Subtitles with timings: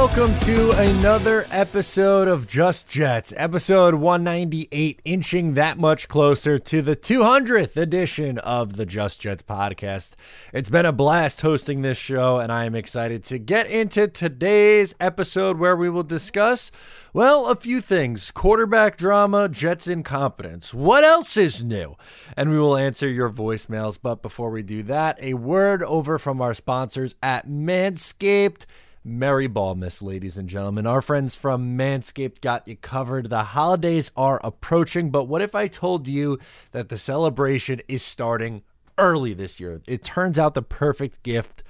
[0.00, 6.96] Welcome to another episode of Just Jets, episode 198, inching that much closer to the
[6.96, 10.14] 200th edition of the Just Jets podcast.
[10.54, 14.94] It's been a blast hosting this show, and I am excited to get into today's
[15.00, 16.72] episode where we will discuss,
[17.12, 20.72] well, a few things quarterback drama, Jets incompetence.
[20.72, 21.94] What else is new?
[22.38, 23.98] And we will answer your voicemails.
[24.02, 28.64] But before we do that, a word over from our sponsors at Manscaped.
[29.02, 30.86] Merry Ballmas, ladies and gentlemen.
[30.86, 33.30] Our friends from Manscaped got you covered.
[33.30, 36.38] The holidays are approaching, but what if I told you
[36.72, 38.62] that the celebration is starting
[38.98, 39.80] early this year?
[39.86, 41.62] It turns out the perfect gift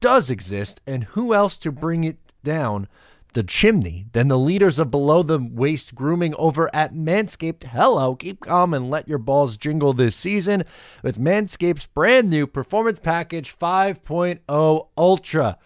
[0.00, 2.88] does exist, and who else to bring it down
[3.34, 7.64] the chimney than the leaders of below the waist grooming over at Manscaped?
[7.64, 10.64] Hello, keep calm and let your balls jingle this season
[11.02, 15.58] with Manscaped's brand new Performance Package 5.0 Ultra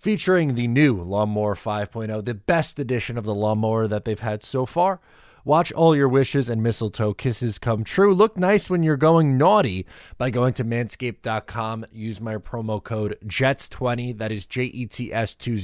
[0.00, 4.64] featuring the new Lawnmower 5.0, the best edition of the lawnmower that they've had so
[4.64, 4.98] far.
[5.44, 8.14] Watch all your wishes and mistletoe kisses come true.
[8.14, 9.86] Look nice when you're going naughty
[10.18, 11.86] by going to manscaped.com.
[11.92, 15.62] Use my promo code JETS20, that is J E T S 20,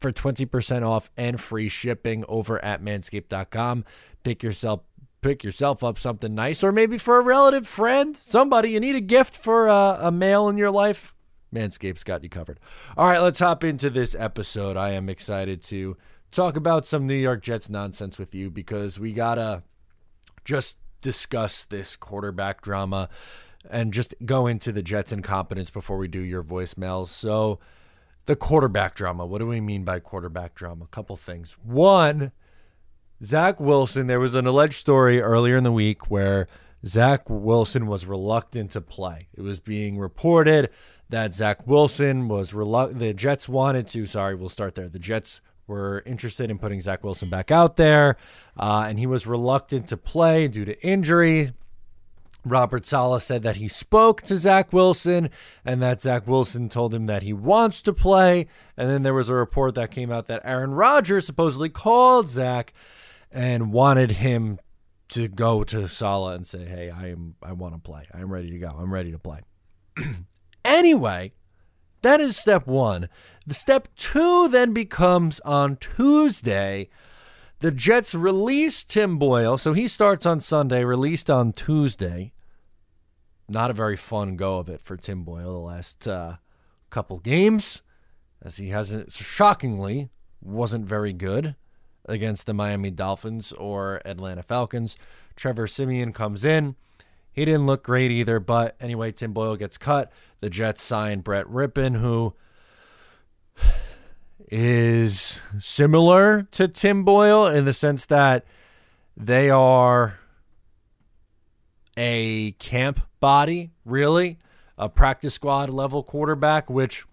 [0.00, 3.84] for 20% off and free shipping over at manscaped.com.
[4.22, 4.80] Pick yourself
[5.20, 9.00] pick yourself up something nice or maybe for a relative friend, somebody you need a
[9.00, 11.13] gift for a, a male in your life
[11.54, 12.60] Manscaped's got you covered.
[12.96, 14.76] All right, let's hop into this episode.
[14.76, 15.96] I am excited to
[16.30, 19.62] talk about some New York Jets nonsense with you because we got to
[20.44, 23.08] just discuss this quarterback drama
[23.70, 27.08] and just go into the Jets' incompetence before we do your voicemails.
[27.08, 27.60] So,
[28.26, 29.26] the quarterback drama.
[29.26, 30.84] What do we mean by quarterback drama?
[30.84, 31.56] A couple things.
[31.62, 32.32] One,
[33.22, 36.48] Zach Wilson, there was an alleged story earlier in the week where
[36.86, 39.28] Zach Wilson was reluctant to play.
[39.34, 40.70] It was being reported
[41.14, 42.98] that Zach Wilson was reluctant.
[42.98, 44.04] The Jets wanted to.
[44.04, 44.88] Sorry, we'll start there.
[44.88, 48.16] The Jets were interested in putting Zach Wilson back out there,
[48.56, 51.52] uh, and he was reluctant to play due to injury.
[52.44, 55.30] Robert Saleh said that he spoke to Zach Wilson
[55.64, 58.48] and that Zach Wilson told him that he wants to play.
[58.76, 62.72] And then there was a report that came out that Aaron Rodgers supposedly called Zach
[63.30, 64.58] and wanted him
[65.10, 68.08] to go to Saleh and say, "Hey, I am I want to play.
[68.12, 68.76] I'm ready to go.
[68.76, 69.38] I'm ready to play."
[70.64, 71.32] Anyway,
[72.02, 73.08] that is step one.
[73.46, 76.88] The step two then becomes on Tuesday.
[77.60, 79.58] The Jets release Tim Boyle.
[79.58, 82.32] So he starts on Sunday, released on Tuesday.
[83.48, 86.36] Not a very fun go of it for Tim Boyle the last uh,
[86.90, 87.82] couple games,
[88.42, 90.08] as he hasn't, shockingly,
[90.40, 91.56] wasn't very good
[92.06, 94.96] against the Miami Dolphins or Atlanta Falcons.
[95.36, 96.76] Trevor Siemian comes in.
[97.34, 100.12] He didn't look great either, but anyway, Tim Boyle gets cut.
[100.40, 102.34] The Jets sign Brett Rypien, who
[104.50, 108.44] is similar to Tim Boyle in the sense that
[109.16, 110.18] they are
[111.96, 114.38] a camp body, really,
[114.78, 117.04] a practice squad level quarterback, which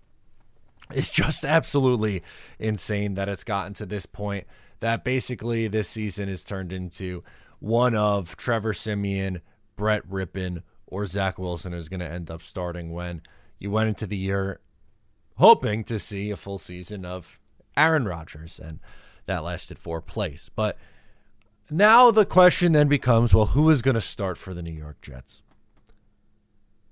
[0.94, 2.22] is just absolutely
[2.59, 4.46] insane that it's gotten to this point.
[4.82, 7.24] That basically this season is turned into
[7.59, 9.42] one of Trevor Siemian,
[9.76, 13.22] Brett Rypien, or Zach Wilson is going to end up starting when
[13.59, 14.59] you went into the year
[15.38, 17.40] hoping to see a full season of
[17.76, 18.80] Aaron Rodgers, and
[19.26, 20.50] that lasted four plays.
[20.56, 20.78] But
[21.70, 25.02] now the question then becomes well, who is going to start for the New York
[25.02, 25.42] Jets?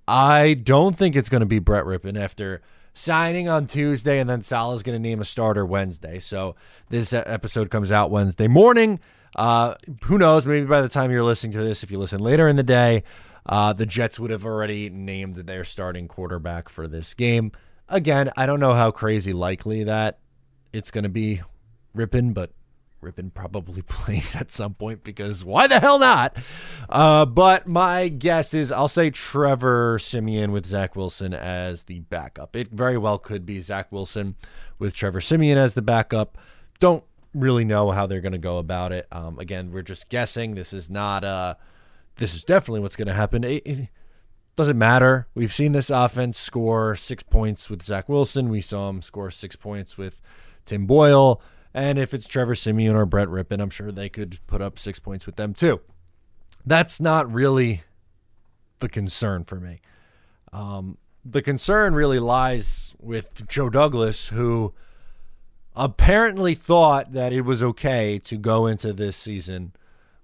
[0.08, 2.62] I don't think it's going to be Brett Rypien after
[2.94, 6.18] signing on Tuesday, and then Saleh's going to name a starter Wednesday.
[6.18, 6.56] So
[6.90, 9.00] this episode comes out Wednesday morning.
[9.36, 10.46] Uh, who knows?
[10.46, 13.04] Maybe by the time you're listening to this, if you listen later in the day,
[13.46, 17.52] uh, the Jets would have already named their starting quarterback for this game.
[17.88, 20.20] Again, I don't know how crazy likely that
[20.74, 21.42] it's going to be
[21.96, 22.52] Rypien, but
[23.02, 26.38] Rypien probably plays at some point because why the hell not?
[26.90, 32.56] Uh, but my guess is I'll say Trevor Siemian with Zach Wilson as the backup.
[32.56, 34.36] It very well could be Zach Wilson
[34.78, 36.38] with Trevor Siemian as the backup.
[36.80, 37.04] Don't
[37.34, 39.08] really know how they're going to go about it.
[39.12, 40.56] Um, again, we're just guessing.
[40.56, 41.56] This is not uh
[42.18, 43.44] this is definitely what's going to happen.
[43.44, 43.90] It, it,
[44.56, 45.26] doesn't matter.
[45.34, 48.50] We've seen this offense score six points with Zach Wilson.
[48.50, 50.20] We saw him score six points with
[50.66, 51.42] Tim Boyle.
[51.74, 55.00] And if it's Trevor Siemian or Brett Rypien, I'm sure they could put up six
[55.00, 55.80] points with them too.
[56.66, 57.84] That's not really
[58.80, 59.80] the concern for me.
[60.52, 64.74] Um, the concern really lies with Joe Douglas, who
[65.80, 69.72] apparently thought that it was okay to go into this season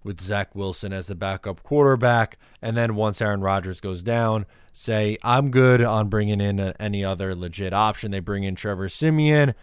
[0.04, 2.38] with Zach Wilson as the backup quarterback.
[2.62, 7.04] And then once Aaron Rodgers goes down, say, I'm good on bringing in a, any
[7.06, 8.12] other legit option.
[8.12, 9.56] They bring in Trevor Siemian,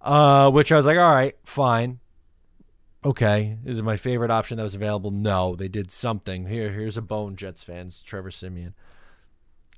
[0.00, 2.00] uh, which I was like, all right, fine.
[3.04, 5.10] Okay, is it my favorite option that was available?
[5.10, 6.46] No, they did something.
[6.46, 8.00] Here, here's a bone, Jets fans.
[8.00, 8.74] Trevor Siemian.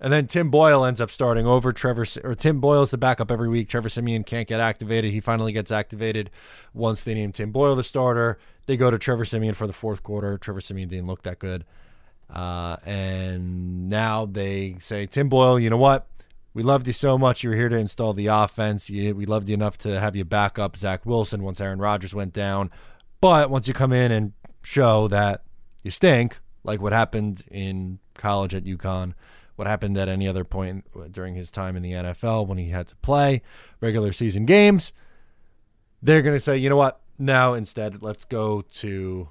[0.00, 3.48] And then Tim Boyle ends up starting over Trevor, or Tim Boyle's the backup every
[3.48, 3.68] week.
[3.68, 5.12] Trevor Siemian can't get activated.
[5.12, 6.30] He finally gets activated
[6.74, 8.38] once they name Tim Boyle the starter.
[8.66, 10.36] They go to Trevor Siemian for the fourth quarter.
[10.36, 11.64] Trevor Siemian didn't look that good.
[12.28, 16.06] Uh, and now they say, Tim Boyle, you know what?
[16.52, 17.42] We loved you so much.
[17.42, 18.90] You were here to install the offense.
[18.90, 22.32] We loved you enough to have you back up Zach Wilson once Aaron Rodgers went
[22.32, 22.70] down.
[23.20, 24.32] But once you come in and
[24.62, 25.42] show that
[25.82, 29.14] you stink, like what happened in college at UConn,
[29.56, 32.86] what happened at any other point during his time in the NFL when he had
[32.88, 33.42] to play
[33.80, 34.92] regular season games,
[36.02, 37.00] they're going to say, you know what?
[37.18, 39.30] Now instead, let's go to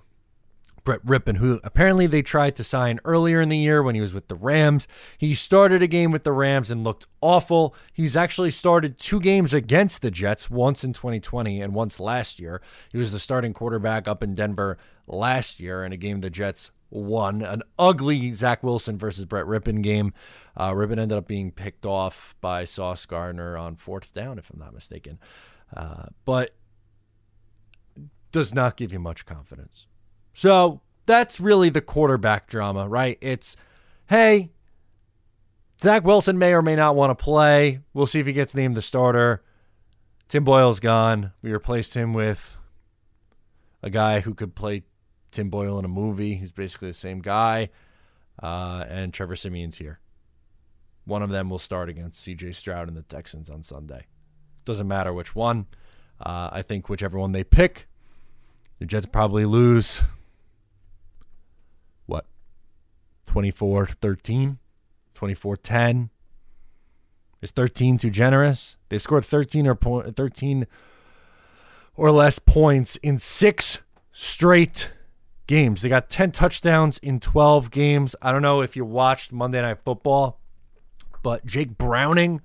[0.86, 4.14] Brett Rypien, who apparently they tried to sign earlier in the year when he was
[4.14, 4.88] with the Rams.
[5.18, 7.76] He started a game with the Rams and looked awful.
[7.92, 12.62] He's actually started two games against the Jets, once in 2020 and once last year.
[12.92, 16.72] He was the starting quarterback up in Denver last year in a game the Jets
[16.90, 17.42] won.
[17.42, 20.14] An ugly Zach Wilson versus Brett Rypien game.
[20.56, 24.60] Uh, Rypien ended up being picked off by Sauce Gardner on fourth down, if I'm
[24.60, 25.20] not mistaken.
[25.76, 26.56] Uh, but
[28.32, 29.88] does not give you much confidence.
[30.34, 33.18] So that's really the quarterback drama, right?
[33.22, 33.56] It's,
[34.08, 34.52] hey,
[35.82, 37.80] Zach Wilson may or may not want to play.
[37.94, 39.44] We'll see if he gets named the starter.
[40.28, 41.32] Tim Boyle's gone.
[41.42, 42.58] We replaced him with
[43.84, 44.84] a guy who could play
[45.36, 46.36] Tim Boyle in a movie.
[46.36, 47.70] He's basically the same guy.
[48.42, 50.00] Uh, and Trevor Siemian's here.
[51.04, 54.08] One of them will start against CJ Stroud and the Texans on Sunday.
[54.64, 55.68] Doesn't matter which one.
[56.20, 57.88] Uh, I think whichever one they pick,
[58.80, 60.02] the Jets probably lose
[62.06, 62.26] What?
[63.26, 64.58] 24 13,
[65.14, 66.10] 24 10.
[67.42, 68.78] Is 13 too generous?
[68.90, 70.66] They've scored 13 or po- 13
[71.96, 73.82] or less points in six
[74.12, 74.92] straight
[75.48, 75.82] games.
[75.82, 78.16] They got 10 touchdowns in 12 games.
[78.22, 80.40] I don't know if you watched Monday Night Football,
[81.24, 82.42] but Jake Browning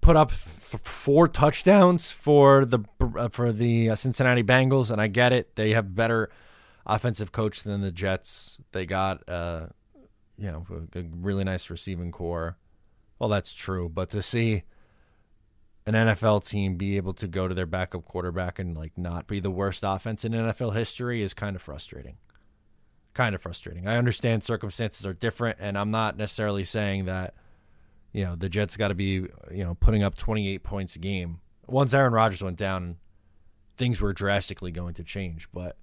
[0.00, 2.80] put up f- four touchdowns for the
[3.16, 5.56] uh, for the uh, Cincinnati Bengals, and I get it.
[5.56, 6.30] They have better
[6.86, 8.60] offensive coach than the Jets.
[8.72, 9.68] They got uh,
[10.36, 12.56] you know, a really nice receiving core.
[13.18, 14.64] Well, that's true, but to see
[15.86, 19.40] an NFL team be able to go to their backup quarterback and like not be
[19.40, 22.16] the worst offense in NFL history is kind of frustrating.
[23.12, 23.86] Kind of frustrating.
[23.86, 27.34] I understand circumstances are different, and I'm not necessarily saying that
[28.12, 31.40] you know the Jets got to be you know putting up 28 points a game.
[31.66, 32.96] Once Aaron Rodgers went down,
[33.76, 35.48] things were drastically going to change.
[35.52, 35.76] But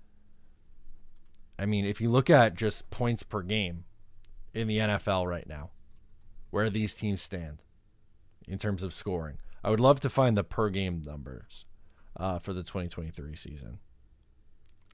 [1.58, 3.86] I mean, if you look at just points per game,
[4.54, 5.72] in the NFL right now,
[6.50, 7.62] where these teams stand
[8.48, 9.38] in terms of scoring.
[9.64, 11.66] I would love to find the per game numbers
[12.18, 13.80] uh, for the 2023 season.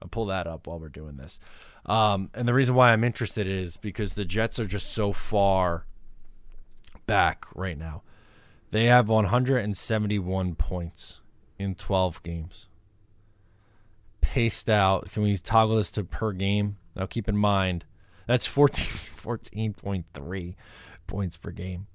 [0.02, 1.40] I'll pull that up while we're doing this.
[1.86, 5.86] Um, and the reason why I'm interested is because the Jets are just so far
[7.06, 8.04] back right now.
[8.70, 11.22] They have 171 points
[11.58, 12.68] in 12 games.
[14.22, 15.10] Paced out.
[15.12, 16.78] Can we toggle this to per game?
[16.96, 17.86] Now, keep in mind,
[18.28, 20.56] that's 14, 14.3
[21.08, 21.88] points per game.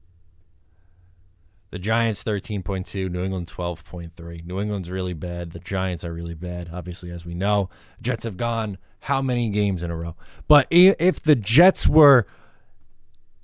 [1.73, 4.47] The Giants 13.2, New England 12.3.
[4.47, 5.51] New England's really bad.
[5.51, 7.69] The Giants are really bad, obviously, as we know.
[8.01, 10.15] Jets have gone how many games in a row?
[10.47, 12.25] But if the Jets were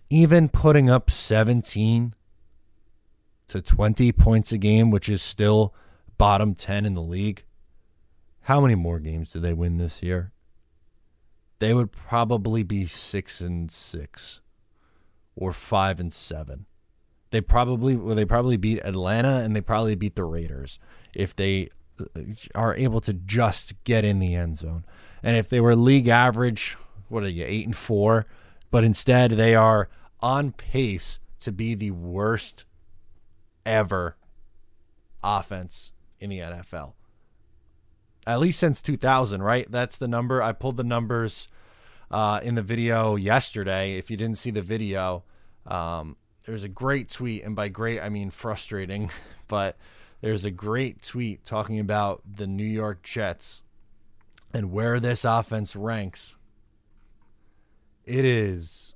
[0.08, 2.14] even putting up 17
[3.49, 5.75] to 20 points a game, which is still
[6.16, 7.42] bottom 10 in the league,
[8.42, 10.32] how many more games do they win this year?
[11.58, 14.40] they would probably be six and six
[15.35, 16.66] or five and seven.
[17.30, 20.78] They probably well, they probably beat Atlanta and they probably beat the Raiders
[21.14, 21.68] if they
[22.00, 22.20] uh,
[22.54, 24.85] are able to just get in the end zone.
[25.23, 26.76] And if they were league average,
[27.08, 28.26] what are you, eight and four?
[28.70, 29.88] But instead they are
[30.20, 32.64] on pace to be the worst
[33.64, 34.16] ever
[35.23, 36.92] offense in the NFL
[38.28, 39.70] at least since 2000, right?
[39.70, 40.42] That's the number.
[40.42, 41.49] I pulled the numbers
[42.11, 43.97] uh, in the video yesterday.
[43.97, 45.25] If you didn't see the video,
[45.66, 46.16] um,
[46.48, 49.10] there's a great tweet, and by great I mean frustrating,
[49.48, 49.76] but
[50.22, 53.60] there's a great tweet talking about the New York Jets
[54.54, 56.36] and where this offense ranks.
[58.06, 58.94] It is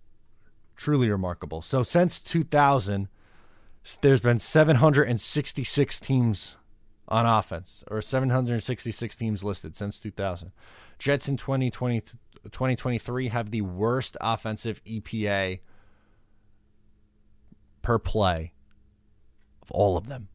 [0.76, 1.60] truly remarkable.
[1.60, 3.08] So since 2000,
[4.00, 6.56] there's been 766 teams
[7.06, 10.52] on offense, or 766 teams listed since 2000.
[10.98, 15.60] Jets in 2020, 2023 have the worst offensive EPA
[17.82, 18.52] per play
[19.62, 20.28] of all of them.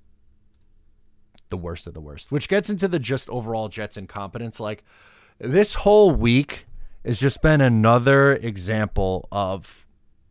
[1.49, 4.59] the worst of the worst, which gets into the just overall Jets incompetence.
[4.59, 4.83] Like
[5.39, 6.65] this whole week
[7.05, 9.85] has just been another example of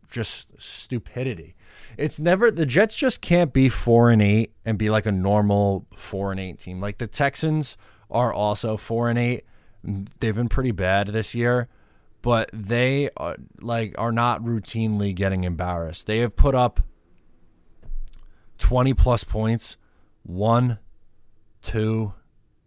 [0.09, 1.55] just stupidity.
[1.97, 5.87] It's never the Jets just can't be four and eight and be like a normal
[5.95, 6.79] four and eight team.
[6.79, 7.77] Like the Texans
[8.11, 9.43] are also four and eight.
[9.83, 11.67] They've been pretty bad this year,
[12.21, 16.05] but they are, like are not routinely getting embarrassed.
[16.05, 16.81] They have put up
[18.57, 19.77] twenty plus points
[20.23, 20.79] one,
[21.61, 22.13] two,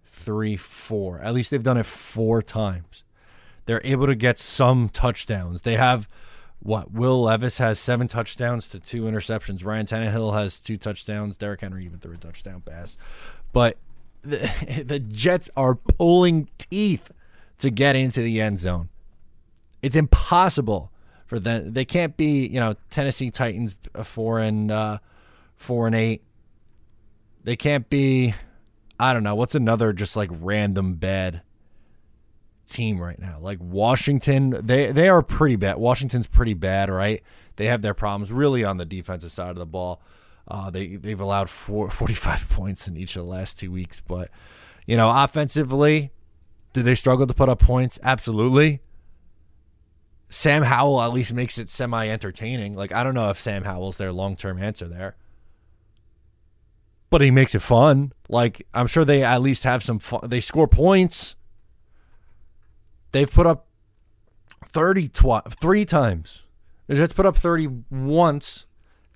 [0.05, 1.21] three, four.
[1.21, 3.05] At least they've done it four times.
[3.67, 5.63] They're able to get some touchdowns.
[5.63, 6.09] They have
[6.61, 6.91] what?
[6.93, 9.65] Will Levis has seven touchdowns to two interceptions.
[9.65, 11.37] Ryan Tannehill has two touchdowns.
[11.37, 12.99] Derrick Henry even threw a touchdown pass.
[13.53, 13.79] But
[14.23, 17.11] the, the Jets are pulling teeth
[17.59, 18.89] to get into the end zone.
[19.83, 20.91] It's impossible
[21.25, 21.73] for them.
[21.73, 24.99] They can't be, you know, Tennessee Titans four and uh,
[25.61, 26.25] four and eight.
[27.45, 28.35] They can't be.
[28.99, 31.43] I don't know what's another just like random bad
[32.67, 33.39] team right now.
[33.41, 35.77] Like Washington, they they are pretty bad.
[35.79, 37.23] Washington's pretty bad, right?
[37.57, 40.03] They have their problems really on the defensive side of the ball.
[40.49, 44.31] Uh, they they've allowed four, 45 points in each of the last two weeks, but
[44.87, 46.11] you know, offensively,
[46.73, 48.01] do they struggle to put up points?
[48.03, 48.81] Absolutely.
[50.31, 52.75] Sam Howell at least makes it semi entertaining.
[52.75, 55.17] Like I don't know if Sam Howell's their long term answer there
[57.11, 58.13] but he makes it fun.
[58.29, 60.21] Like I'm sure they at least have some fun.
[60.25, 61.37] They score points.
[63.13, 63.67] They've put up
[64.67, 66.45] 30 twi- three times.
[66.87, 68.67] They just put up 30 once,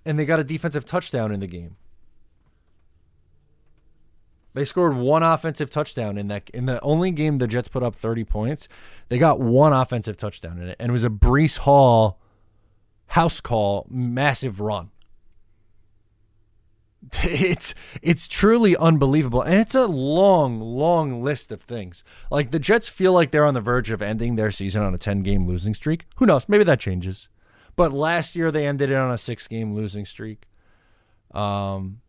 [0.04, 1.76] and they got a defensive touchdown in the game.
[4.52, 7.94] They scored one offensive touchdown in that in the only game the Jets put up
[7.94, 8.68] 30 points.
[9.08, 12.20] They got one offensive touchdown in it, and it was a Breece Hall
[13.08, 14.90] house call, massive run.
[17.22, 22.02] It's it's truly unbelievable, and it's a long, long list of things.
[22.30, 24.98] Like the Jets feel like they're on the verge of ending their season on a
[24.98, 26.06] ten game losing streak.
[26.16, 26.48] Who knows?
[26.48, 27.28] Maybe that changes.
[27.76, 30.46] But last year they ended it on a six game losing streak.
[31.32, 32.00] Um,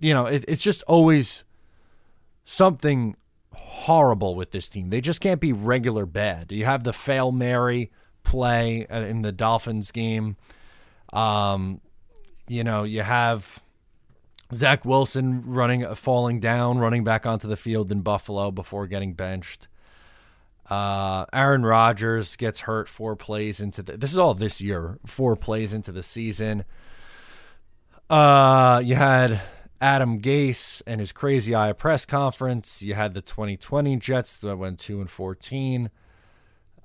[0.00, 1.44] you know, it, it's just always
[2.44, 3.16] something
[3.52, 4.90] horrible with this team.
[4.90, 6.52] They just can't be regular bad.
[6.52, 7.90] You have the fail Mary
[8.24, 10.36] play uh, in the Dolphins game.
[11.12, 11.80] Um,
[12.48, 13.62] you know, you have
[14.52, 19.68] Zach Wilson running, falling down, running back onto the field in Buffalo before getting benched.
[20.68, 23.96] Uh, Aaron Rodgers gets hurt four plays into the.
[23.96, 24.98] This is all this year.
[25.06, 26.64] Four plays into the season.
[28.08, 29.40] Uh, you had
[29.80, 32.82] Adam Gase and his crazy eye press conference.
[32.82, 35.90] You had the 2020 Jets that went two and 14.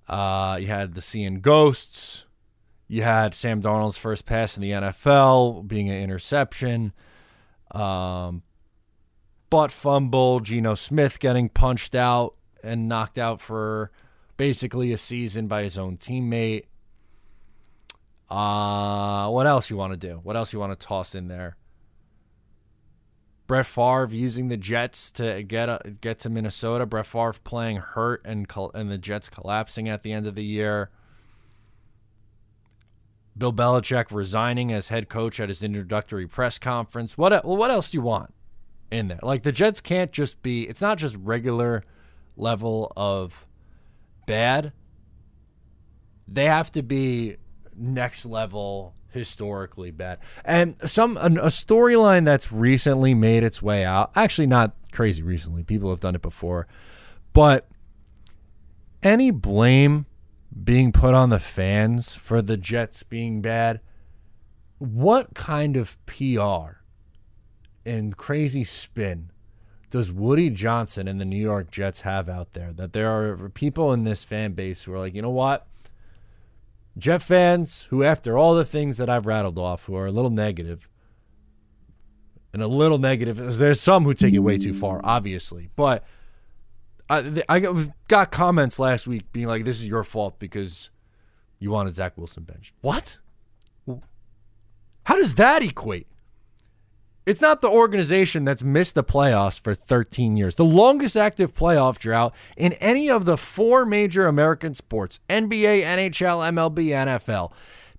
[0.07, 2.25] Uh, you had the seeing ghosts.
[2.91, 6.91] You had Sam Darnold's first pass in the NFL being an interception.
[7.69, 8.41] Um,
[9.51, 13.91] butt fumble, Geno Smith getting punched out and knocked out for
[14.37, 16.63] basically a season by his own teammate.
[18.27, 20.19] Uh, what else you want to do?
[20.23, 21.57] What else you want to toss in there?
[23.45, 26.87] Brett Favre using the Jets to get a, get to Minnesota.
[26.87, 30.89] Brett Favre playing hurt and and the Jets collapsing at the end of the year.
[33.39, 37.17] Bill Belichick resigning as head coach at his introductory press conference.
[37.17, 38.33] What well, what else do you want
[38.91, 39.19] in there?
[39.23, 40.67] Like the Jets can't just be.
[40.67, 41.83] It's not just regular
[42.35, 43.47] level of
[44.27, 44.73] bad.
[46.27, 47.37] They have to be
[47.75, 50.19] next level historically bad.
[50.43, 54.11] And some a, a storyline that's recently made its way out.
[54.15, 55.63] Actually, not crazy recently.
[55.63, 56.67] People have done it before,
[57.31, 57.69] but
[59.01, 60.05] any blame
[60.63, 63.79] being put on the fans for the Jets being bad.
[64.77, 66.79] What kind of PR
[67.85, 69.31] and crazy spin
[69.89, 73.91] does Woody Johnson and the New York Jets have out there that there are people
[73.91, 75.67] in this fan base who are like, you know what?
[76.97, 80.29] Jet fans who, after all the things that I've rattled off, who are a little
[80.29, 80.89] negative,
[82.51, 86.03] and a little negative, there's some who take it way too far, obviously, but
[87.09, 87.59] I, I
[88.07, 90.89] got comments last week being like, "This is your fault because
[91.59, 93.17] you wanted Zach Wilson benched." What?
[95.03, 96.05] How does that equate?
[97.25, 101.99] It's not the organization that's missed the playoffs for 13 years, the longest active playoff
[101.99, 107.51] drought in any of the four major American sports NBA, NHL, MLB, NFL.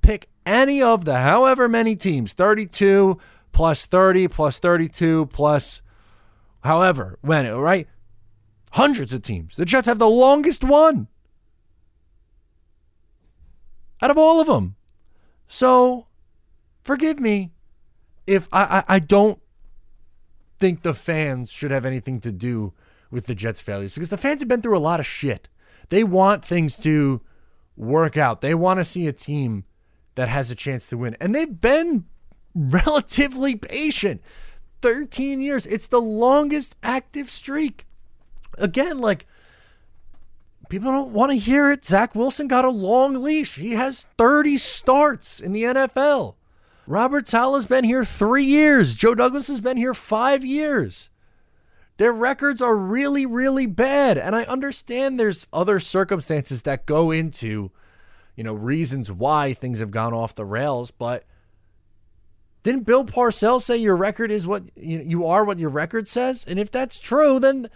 [0.02, 3.18] Pick any of the however many teams 32
[3.52, 5.82] plus 30 plus 32 plus
[6.62, 7.88] however, when, right?
[8.70, 9.56] Hundreds of teams.
[9.56, 11.08] The Jets have the longest one
[14.02, 14.76] out of all of them.
[15.46, 16.06] So
[16.82, 17.50] forgive me
[18.26, 19.40] if I, I, I don't
[20.58, 22.72] think the fans should have anything to do
[23.10, 25.48] with the Jets' failures because the fans have been through a lot of shit.
[25.88, 27.20] They want things to
[27.76, 28.40] work out.
[28.40, 29.64] They want to see a team
[30.14, 31.16] that has a chance to win.
[31.20, 32.04] And they've been
[32.54, 34.22] relatively patient.
[34.82, 35.66] 13 years.
[35.66, 37.86] It's the longest active streak.
[38.60, 39.26] Again, like
[40.68, 41.84] people don't want to hear it.
[41.84, 43.56] Zach Wilson got a long leash.
[43.56, 46.34] He has 30 starts in the NFL.
[46.86, 48.96] Robert Saleh's been here three years.
[48.96, 51.10] Joe Douglas has been here five years.
[51.98, 54.16] Their records are really, really bad.
[54.16, 57.70] And I understand there's other circumstances that go into,
[58.34, 60.90] you know, reasons why things have gone off the rails.
[60.90, 61.24] But
[62.62, 66.44] didn't Bill Parcells say your record is what you, you are what your record says?
[66.48, 67.68] And if that's true, then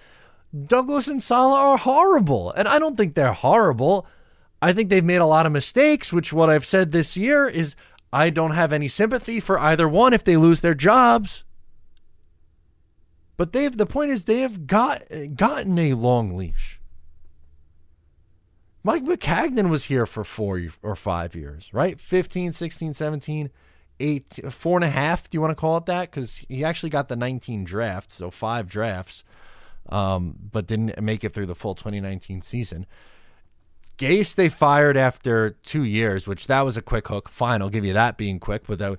[0.66, 2.52] Douglas and Saleh are horrible.
[2.52, 4.06] And I don't think they're horrible.
[4.62, 7.76] I think they've made a lot of mistakes, which what I've said this year is
[8.12, 11.44] I don't have any sympathy for either one if they lose their jobs.
[13.36, 15.02] But they've the point is they have got
[15.34, 16.80] gotten a long leash.
[18.84, 21.98] Mike Maccagnan was here for four or five years, right?
[21.98, 23.50] 15, 16, 17,
[24.00, 25.28] eight, four and a half.
[25.28, 26.10] Do you want to call it that?
[26.10, 29.24] Because he actually got the 19 drafts, so five drafts,
[29.88, 32.86] um, but didn't make it through the full 2019 season.
[33.96, 37.28] Gase they fired after two years, which that was a quick hook.
[37.28, 38.98] Fine, I'll give you that being quick, but that,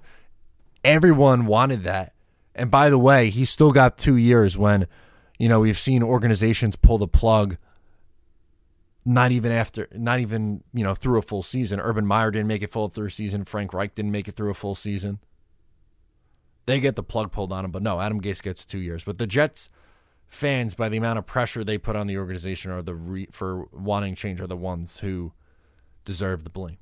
[0.84, 2.14] everyone wanted that.
[2.54, 4.88] And by the way, he still got two years when,
[5.38, 7.58] you know, we've seen organizations pull the plug
[9.06, 11.80] not even after not even, you know, through a full season.
[11.80, 13.44] Urban Meyer didn't make it full through season.
[13.44, 15.20] Frank Reich didn't make it through a full season.
[16.66, 19.04] They get the plug pulled on him, but no, Adam Gase gets two years.
[19.04, 19.70] But the Jets
[20.28, 23.66] fans, by the amount of pressure they put on the organization or the re, for
[23.72, 25.34] wanting change, are the ones who
[26.04, 26.78] deserve the blame.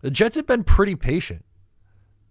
[0.00, 1.44] The Jets have been pretty patient.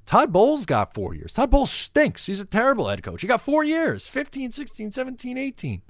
[0.06, 1.34] Todd Bowles got four years.
[1.34, 2.28] Todd Bowles stinks.
[2.28, 3.22] He's a terrible head coach.
[3.22, 5.82] He got four years 15, 16, 17, 18.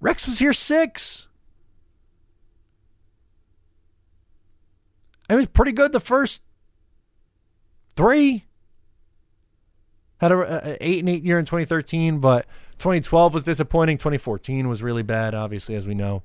[0.00, 1.28] Rex was here six.
[5.28, 6.42] It was pretty good the first
[7.94, 8.45] three.
[10.18, 12.46] Had a, a, eight and eight year in 2013, but
[12.78, 13.98] 2012 was disappointing.
[13.98, 16.22] 2014 was really bad, obviously, as we know.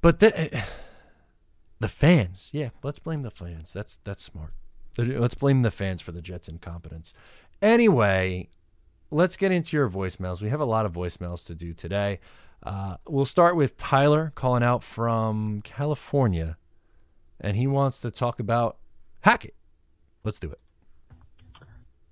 [0.00, 0.64] But the
[1.80, 3.72] the fans, yeah, let's blame the fans.
[3.72, 4.52] That's that's smart.
[4.98, 7.14] Let's blame the fans for the Jets' incompetence.
[7.62, 8.48] Anyway,
[9.10, 10.42] let's get into your voicemails.
[10.42, 12.20] We have a lot of voicemails to do today.
[12.62, 16.58] Uh, we'll start with Tyler calling out from California,
[17.40, 18.76] and he wants to talk about
[19.20, 19.54] Hackett.
[20.22, 20.60] Let's do it.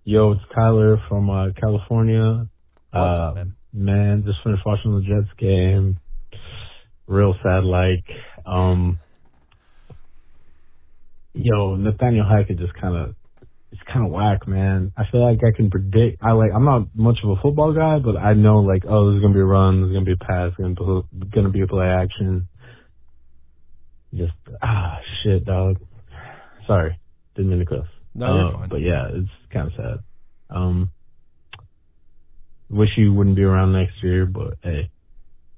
[0.08, 2.48] Yo, it's Tyler from uh, California.
[2.92, 3.56] What's uh, up, man?
[3.74, 5.98] Man, just finished watching the Jets game.
[7.06, 7.64] Real sad.
[7.64, 8.06] Like,
[8.46, 8.98] um,
[11.34, 13.16] yo, Nathaniel Hackett just kind of
[13.70, 14.94] it's kind of whack, man.
[14.96, 16.22] I feel like I can predict.
[16.22, 16.52] I like.
[16.54, 19.40] I'm not much of a football guy, but I know like, oh, there's gonna be
[19.40, 22.48] a run, there's gonna be a pass, there's gonna be, gonna be a play action.
[24.14, 25.76] Just ah, shit, dog.
[26.66, 26.98] Sorry,
[27.34, 27.97] didn't mean to cuss.
[28.18, 28.68] No, you're uh, fine.
[28.68, 29.98] But yeah, it's kind of sad.
[30.50, 30.90] Um,
[32.68, 34.90] wish you wouldn't be around next year, but hey,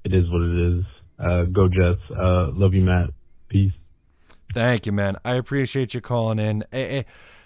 [0.04, 0.84] it is what it is.
[1.18, 2.02] Uh, go Jets.
[2.10, 3.10] Uh, love you, Matt.
[3.48, 3.72] Peace.
[4.52, 5.16] Thank you, man.
[5.24, 6.64] I appreciate you calling in.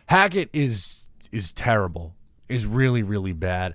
[0.07, 2.15] Hackett is is terrible.
[2.49, 3.75] Is really really bad.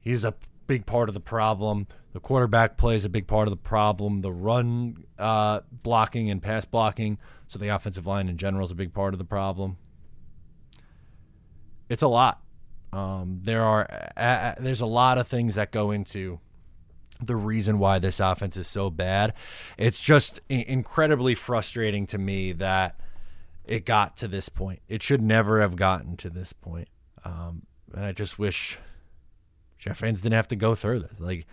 [0.00, 0.34] He's a
[0.66, 1.88] big part of the problem.
[2.12, 4.22] The quarterback play is a big part of the problem.
[4.22, 8.74] The run uh, blocking and pass blocking, so the offensive line in general is a
[8.74, 9.76] big part of the problem.
[11.88, 12.42] It's a lot.
[12.92, 16.40] Um, there are uh, there's a lot of things that go into
[17.20, 19.34] the reason why this offense is so bad.
[19.76, 22.98] It's just incredibly frustrating to me that
[23.64, 24.80] it got to this point.
[24.88, 26.88] It should never have gotten to this point.
[27.24, 27.62] Um,
[27.94, 28.78] and I just wish
[29.78, 31.20] Jets fans didn't have to go through this.
[31.20, 31.46] Like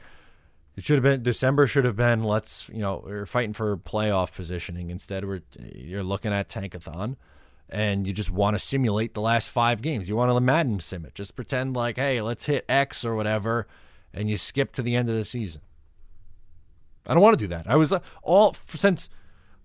[0.75, 4.33] it should have been December should have been let's you know we're fighting for playoff
[4.35, 4.89] positioning.
[4.89, 7.15] Instead, we're you're looking at tankathon,
[7.69, 10.07] and you just want to simulate the last five games.
[10.07, 11.15] You want to Madden sim it.
[11.15, 13.67] Just pretend like hey, let's hit X or whatever
[14.15, 15.61] and you skip to the end of the season.
[17.05, 17.67] I don't want to do that.
[17.67, 19.09] I was uh, all since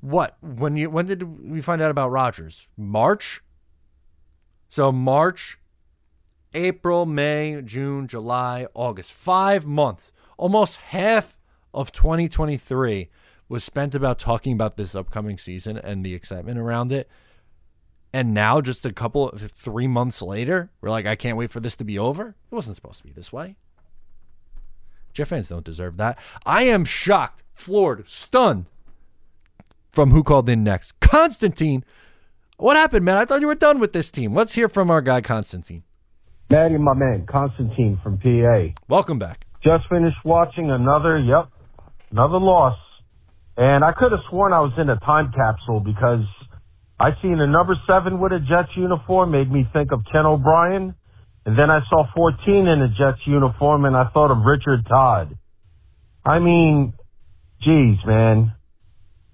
[0.01, 2.69] what when you when did we find out about Rodgers?
[2.77, 3.43] March.
[4.69, 5.59] So March,
[6.53, 9.13] April, May, June, July, August.
[9.13, 10.13] 5 months.
[10.37, 11.37] Almost half
[11.75, 13.09] of 2023
[13.49, 17.09] was spent about talking about this upcoming season and the excitement around it.
[18.13, 21.61] And now just a couple of 3 months later, we're like I can't wait for
[21.61, 22.35] this to be over.
[22.51, 23.57] It wasn't supposed to be this way.
[25.13, 26.19] Jets fans don't deserve that.
[26.47, 28.67] I am shocked, floored, stunned
[29.93, 30.99] from who called in next.
[31.01, 31.85] Constantine.
[32.59, 33.17] What happened, man?
[33.17, 34.35] I thought you were done with this team.
[34.35, 35.83] Let's hear from our guy, Constantine.
[36.49, 38.75] Maddie, my man, Constantine from PA.
[38.89, 39.47] Welcome back.
[39.63, 41.49] Just finished watching another, yep,
[42.11, 42.77] another loss.
[43.57, 46.25] And I could have sworn I was in a time capsule because
[47.01, 50.95] I seen a number seven with a Jets uniform, made me think of Ken O'Brien.
[51.47, 55.35] And then I saw 14 in a Jets uniform and I thought of Richard Todd.
[56.23, 56.93] I mean,
[57.63, 58.53] geez, man.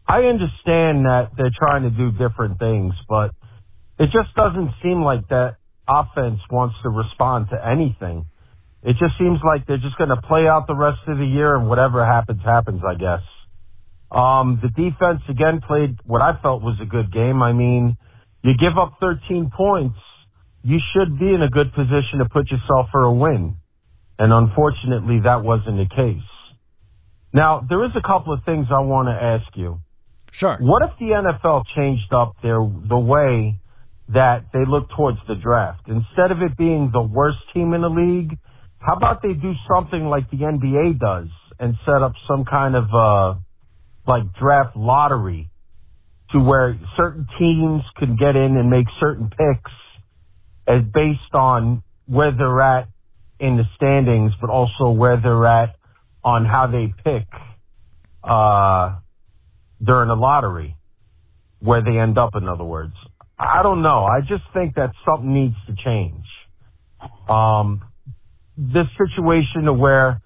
[0.06, 3.32] I understand that they're trying to do different things, but
[3.98, 5.56] it just doesn't seem like that
[5.88, 8.26] offense wants to respond to anything.
[8.84, 11.56] It just seems like they're just going to play out the rest of the year
[11.56, 13.22] and whatever happens, happens, I guess.
[14.10, 17.42] Um, the defense again played what I felt was a good game.
[17.42, 17.96] I mean,
[18.42, 19.98] you give up 13 points,
[20.62, 23.56] you should be in a good position to put yourself for a win.
[24.18, 26.22] And unfortunately, that wasn't the case.
[27.32, 29.80] Now, there is a couple of things I want to ask you.
[30.32, 30.56] Sure.
[30.58, 33.58] What if the NFL changed up their the way
[34.08, 35.88] that they look towards the draft?
[35.88, 38.38] Instead of it being the worst team in the league,
[38.78, 42.84] how about they do something like the NBA does and set up some kind of
[42.94, 43.38] uh
[44.06, 45.50] like draft lottery
[46.30, 49.70] to where certain teams can get in and make certain picks
[50.66, 52.88] as based on where they're at
[53.38, 55.76] in the standings, but also where they're at
[56.24, 57.26] on how they pick
[58.24, 58.96] uh,
[59.82, 60.76] during the lottery,
[61.60, 62.34] where they end up.
[62.34, 62.94] In other words,
[63.38, 64.04] I don't know.
[64.04, 66.24] I just think that something needs to change.
[67.28, 67.82] Um,
[68.56, 70.22] this situation to where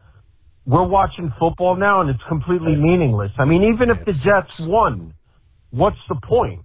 [0.70, 3.32] we're watching football now and it's completely meaningless.
[3.38, 5.14] I mean, even if the Jets won,
[5.70, 6.60] what's the point?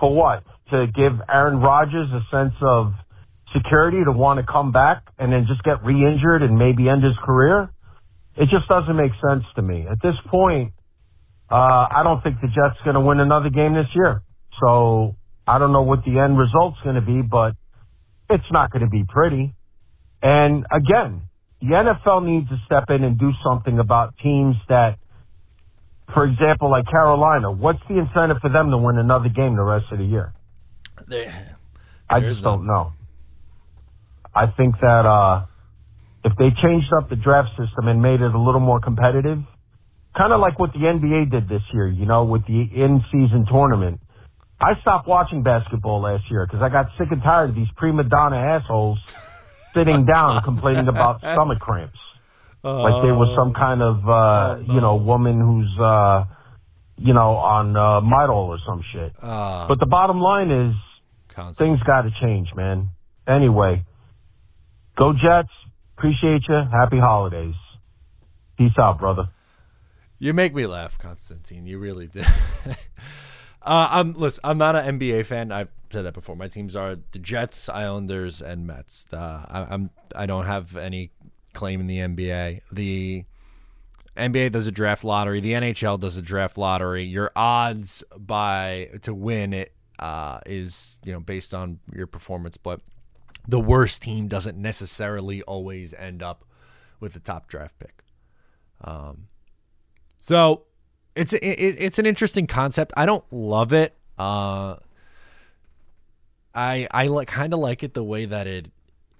[0.00, 0.42] For what?
[0.70, 2.94] To give Aaron Rodgers a sense of
[3.54, 7.16] security to want to come back and then just get re-injured and maybe end his
[7.24, 7.70] career?
[8.34, 9.86] It just doesn't make sense to me.
[9.88, 10.72] At this point,
[11.48, 14.22] uh, I don't think the Jets are going to win another game this year.
[14.60, 15.14] So
[15.46, 17.54] I don't know what the end result's going to be, but
[18.28, 19.54] it's not going to be pretty.
[20.22, 21.22] And again,
[21.62, 24.98] the NFL needs to step in and do something about teams that,
[26.12, 27.52] for example, like Carolina.
[27.52, 30.32] What's the incentive for them to win another game the rest of the year?
[31.06, 31.32] They,
[32.10, 32.92] I just don't know.
[34.34, 35.46] I think that uh,
[36.24, 39.38] if they changed up the draft system and made it a little more competitive,
[40.16, 44.00] kind of like what the NBA did this year, you know, with the in-season tournament.
[44.60, 48.04] I stopped watching basketball last year because I got sick and tired of these prima
[48.04, 48.98] donna assholes
[49.74, 51.98] sitting down complaining about stomach cramps.
[52.64, 56.24] Like there was some kind of, uh, you know, woman who's, uh,
[56.96, 59.12] you know, on uh, Midol or some shit.
[59.20, 60.74] uh, But the bottom line is,
[61.28, 61.56] constant.
[61.68, 62.90] things got to change, man.
[63.26, 63.84] Anyway,
[64.96, 65.48] go Jets.
[65.98, 66.62] Appreciate you.
[66.70, 67.54] Happy holidays.
[68.56, 69.28] Peace out, brother.
[70.20, 71.66] You make me laugh, Constantine.
[71.66, 72.26] You really did.
[73.62, 74.40] uh, I'm listen.
[74.44, 75.50] I'm not an NBA fan.
[75.50, 76.36] I've said that before.
[76.36, 79.06] My teams are the Jets, Islanders, and Mets.
[79.12, 79.90] Uh, I, I'm.
[80.14, 81.12] I don't have any
[81.52, 82.62] claim in the NBA.
[82.70, 83.24] The
[84.16, 85.40] NBA does a draft lottery.
[85.40, 87.04] The NHL does a draft lottery.
[87.04, 92.80] Your odds by to win it uh, is you know based on your performance, but
[93.46, 96.44] the worst team doesn't necessarily always end up
[97.00, 98.04] with the top draft pick.
[98.82, 99.28] Um,
[100.18, 100.64] so
[101.14, 102.92] it's it, it's an interesting concept.
[102.96, 103.96] I don't love it.
[104.18, 104.76] Uh,
[106.54, 108.70] I I like kind of like it the way that it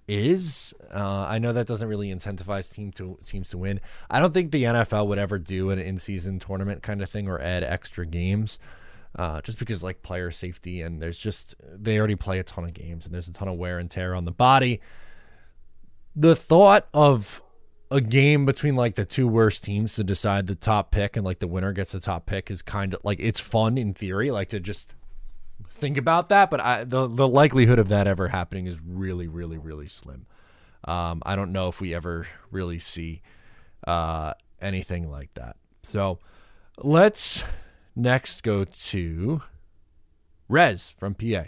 [0.09, 0.75] is.
[0.93, 3.81] Uh, I know that doesn't really incentivize team to teams to win.
[4.11, 7.29] I don't think the NFL would ever do an in season tournament kind of thing
[7.29, 8.59] or add extra games.
[9.15, 12.73] Uh, just because like player safety and there's just they already play a ton of
[12.73, 14.81] games and there's a ton of wear and tear on the body.
[16.17, 17.43] The thought of
[17.91, 21.41] a game between like the two worst teams to decide the top pick and like
[21.41, 24.49] the winner gets the top pick is kind of like it's fun in theory, like
[24.49, 24.95] to just
[25.73, 29.59] think about that, but I the the likelihood of that ever happening is really, really,
[29.59, 30.27] really slim.
[30.85, 33.23] Um, I don't know if we ever really see
[33.87, 35.57] uh, anything like that.
[35.83, 36.19] So
[36.83, 37.45] let's
[37.95, 39.43] next go to
[40.49, 41.45] Rez from PA.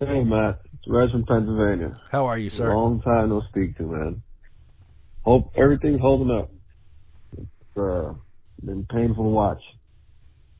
[0.00, 0.60] Hey, Matt.
[0.74, 1.92] It's Rez from Pennsylvania.
[2.10, 2.74] How are you, sir?
[2.74, 4.22] Long time no speak to, man.
[5.22, 6.50] Hope everything's holding up.
[7.38, 8.14] It's uh,
[8.64, 9.62] been painful to watch.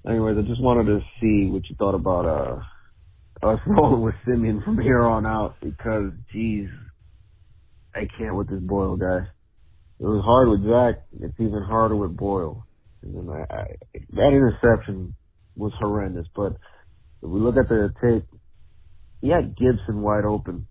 [0.09, 4.63] Anyways, I just wanted to see what you thought about uh, us rolling with Siemian
[4.65, 6.69] from here on out because, geez,
[7.95, 9.27] I can't with this Boyle guy.
[10.01, 11.05] It was hard with Zach.
[11.21, 12.67] It's even harder with Boyle.
[13.03, 13.65] And I, I,
[14.15, 15.15] that interception
[15.57, 16.27] was horrendous.
[16.35, 16.53] But
[17.23, 18.25] if we look at the tape,
[19.21, 20.67] he had Gipson wide open.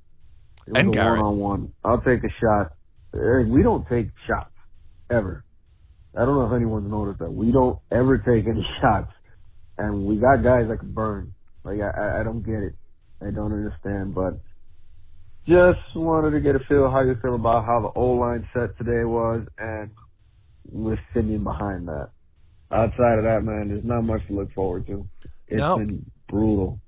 [0.67, 1.19] It was And a Garrett.
[1.21, 1.71] one-on-one.
[1.85, 2.73] I'll take a shot.
[3.13, 4.51] We don't take shots
[5.09, 5.45] ever.
[6.15, 7.31] I don't know if anyone's noticed that.
[7.31, 9.11] We don't ever take any shots,
[9.77, 11.33] and we got guys that can burn.
[11.63, 12.75] Like I, I- I don't get it.
[13.21, 14.15] I don't understand.
[14.15, 14.39] But
[15.47, 18.77] Just wanted to get a feel how you feel about how the O line set
[18.77, 19.89] today was and
[20.71, 22.09] with Simeon behind that.
[22.71, 25.07] Outside of that, man, there's not much to look forward to.
[25.47, 25.77] It's No.
[25.77, 26.79] been brutal.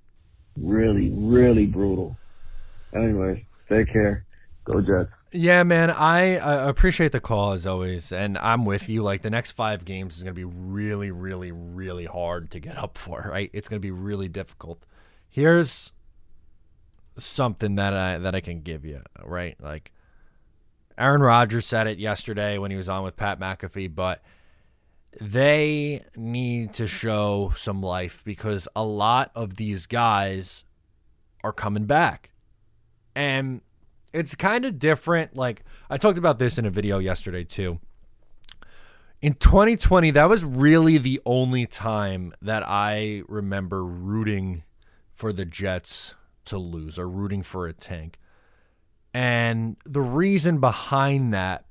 [0.56, 2.16] Really, really brutal.
[2.96, 4.26] Anyways, take care.
[4.66, 5.12] Go Jets.
[5.36, 9.02] Yeah, man, I, appreciate the call as always, and I'm with you.
[9.02, 12.78] Like the next five games is going to be really, really, really hard to get
[12.78, 13.30] up for.
[13.32, 14.86] Right, it's going to be really difficult.
[15.28, 15.92] Here's
[17.18, 19.02] something that I that I can give you.
[19.24, 19.92] Right, like
[21.00, 24.22] Aaron Rodgers said it yesterday when he was on with Pat McAfee, but
[25.20, 30.64] they need to show some life because a lot of these guys
[31.44, 32.30] are coming back,
[33.16, 33.62] and
[34.14, 35.36] it's kind of different.
[35.36, 37.80] Like I talked about this in a video yesterday too.
[39.22, 44.64] In 2020, that was really the only time that I remember rooting
[45.14, 48.18] for the Jets to lose or rooting for a tank.
[49.14, 51.66] And the reason behind that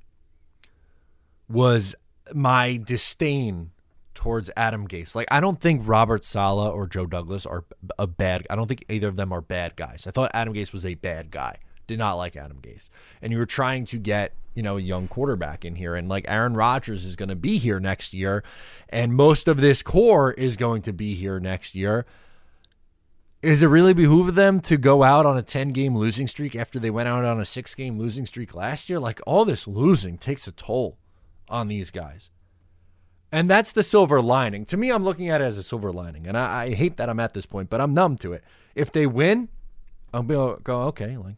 [1.47, 1.95] was
[2.33, 3.71] my disdain
[4.15, 5.13] towards Adam Gase.
[5.13, 7.65] Like I don't think Robert Saleh or Joe Douglas are
[7.99, 10.07] a bad I don't think either of them are bad guys.
[10.07, 11.57] I thought Adam Gase was a bad guy.
[11.87, 12.89] Did not like Adam Gase.
[13.21, 16.25] And you were trying to get, you know, a young quarterback in here and like
[16.27, 18.43] Aaron Rodgers is going to be here next year
[18.89, 22.05] and most of this core is going to be here next year.
[23.41, 26.79] Is it really behoove them to go out on a 10 game losing streak after
[26.79, 28.99] they went out on a 6 game losing streak last year?
[28.99, 30.97] Like all this losing takes a toll
[31.49, 32.31] on these guys.
[33.33, 34.63] And that's the silver lining.
[34.65, 36.27] To me, I'm looking at it as a silver lining.
[36.27, 38.43] And I, I hate that I'm at this point, but I'm numb to it.
[38.75, 39.49] If they win,
[40.13, 41.35] I'll be go, okay, like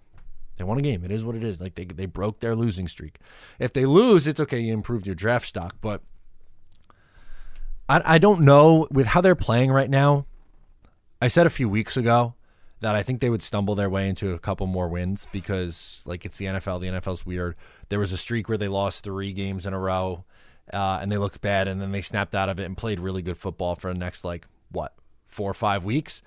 [0.57, 1.03] they won a game.
[1.03, 1.59] It is what it is.
[1.59, 3.19] Like they, they broke their losing streak.
[3.59, 4.59] If they lose, it's okay.
[4.59, 5.75] You improved your draft stock.
[5.81, 6.01] But
[7.89, 10.25] I, I don't know with how they're playing right now.
[11.21, 12.35] I said a few weeks ago
[12.81, 16.25] that I think they would stumble their way into a couple more wins because, like,
[16.25, 16.81] it's the NFL.
[16.81, 17.55] The NFL's weird.
[17.89, 20.25] There was a streak where they lost three games in a row,
[20.73, 23.21] uh, and they looked bad, and then they snapped out of it and played really
[23.21, 24.93] good football for the next, like, what,
[25.25, 26.21] four or five weeks.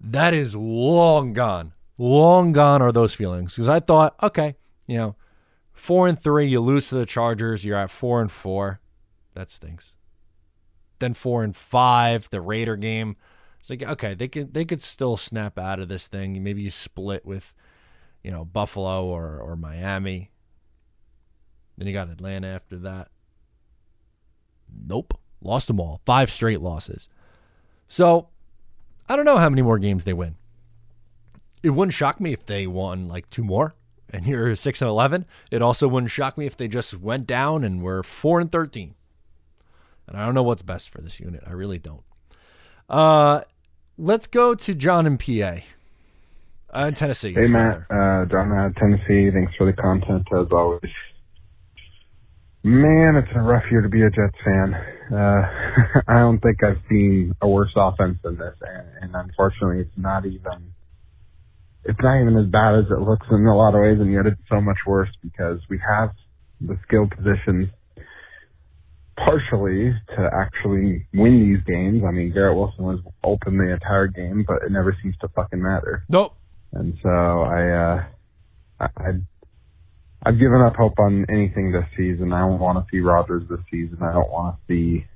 [0.00, 1.72] That is long gone.
[1.96, 5.16] Long gone are those feelings because I thought, okay, you know,
[5.72, 8.80] four and three, you lose to the Chargers, you're at four and four.
[9.34, 9.96] That stinks.
[10.98, 13.16] Then four and five, the Raider game.
[13.60, 16.42] It's like okay, they could they could still snap out of this thing.
[16.42, 17.54] Maybe you split with,
[18.22, 20.30] you know, Buffalo or or Miami.
[21.76, 23.08] Then you got Atlanta after that.
[24.86, 26.00] Nope, lost them all.
[26.04, 27.08] Five straight losses.
[27.88, 28.28] So,
[29.08, 30.36] I don't know how many more games they win.
[31.64, 33.74] It wouldn't shock me if they won like two more
[34.10, 35.26] and you're six and eleven.
[35.50, 38.94] It also wouldn't shock me if they just went down and were four and thirteen.
[40.06, 41.42] And I don't know what's best for this unit.
[41.46, 42.04] I really don't.
[42.88, 43.40] Uh,
[43.96, 45.60] let's go to John in PA.
[46.70, 47.32] Uh, Tennessee.
[47.32, 47.78] Hey, Matt.
[47.90, 49.30] Uh, John out of Tennessee.
[49.30, 50.80] Thanks for the content as always.
[52.62, 54.74] Man, it's a rough year to be a Jets fan.
[55.12, 59.98] Uh, I don't think I've seen a worse offense than this, and, and unfortunately, it's
[59.98, 60.73] not even.
[61.84, 64.26] It's not even as bad as it looks in a lot of ways, and yet
[64.26, 66.10] it's so much worse because we have
[66.60, 67.68] the skill positions
[69.16, 72.02] partially to actually win these games.
[72.06, 75.62] I mean, Garrett Wilson was open the entire game, but it never seems to fucking
[75.62, 76.04] matter.
[76.08, 76.34] Nope.
[76.72, 78.04] And so I, uh,
[78.80, 79.10] I,
[80.26, 82.32] I've given up hope on anything this season.
[82.32, 83.98] I don't want to see Rodgers this season.
[84.02, 85.06] I don't want to see,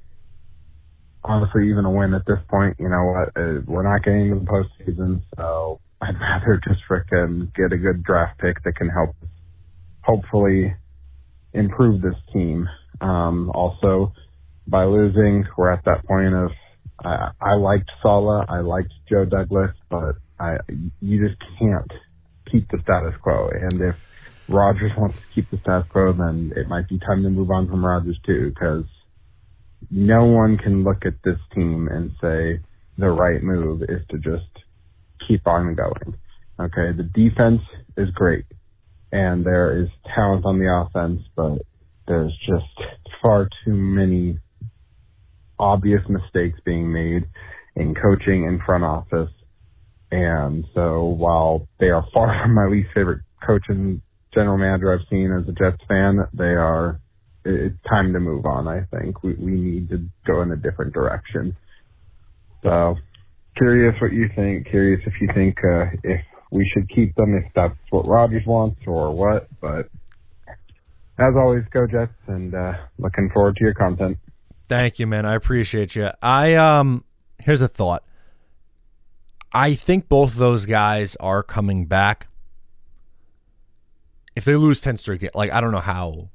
[1.24, 2.76] honestly, even a win at this point.
[2.78, 3.28] You know what?
[3.37, 8.02] Uh, we're not getting to the postseason, so I'd rather just frickin' get a good
[8.02, 9.16] draft pick that can help,
[10.02, 10.74] hopefully,
[11.52, 12.68] improve this team.
[13.00, 14.12] Um, also,
[14.66, 16.50] by losing, we're at that point of
[17.04, 20.58] I, I liked Saleh, I liked Joe Douglas, but I
[21.00, 21.90] you just can't
[22.50, 23.48] keep the status quo.
[23.48, 23.96] And if
[24.48, 27.68] Rodgers wants to keep the status quo, then it might be time to move on
[27.68, 28.84] from Rodgers too, because
[29.90, 32.61] no one can look at this team and say
[32.96, 34.48] the right move is to just
[35.28, 36.16] keep on going.
[36.58, 37.60] Okay, the defense
[37.96, 38.46] is great,
[39.12, 41.62] and there is talent on the offense, but
[42.08, 42.64] there's just
[43.22, 44.38] far too many
[45.58, 47.28] obvious mistakes being made
[47.76, 49.30] in coaching and front office.
[50.10, 54.00] And so while they are far from my least favorite coach and
[54.32, 57.00] general manager I've seen as a Jets fan, they are,
[57.44, 59.22] it's time to move on, I think.
[59.22, 61.56] We, we need to go in a different direction.
[62.62, 62.96] So
[63.58, 64.68] curious what you think.
[64.68, 68.80] Curious if you think uh, if we should keep them, if that's what Rodgers wants
[68.86, 69.48] or what.
[69.60, 69.90] But
[71.18, 74.18] as always, go Jets, and uh, looking forward to your content.
[74.68, 75.26] Thank you, man.
[75.26, 76.10] I appreciate you.
[76.22, 77.04] I um
[77.40, 78.04] here's a thought.
[79.52, 82.28] I think both those guys are coming back.
[84.36, 86.28] if they lose ten straight like I don't know how,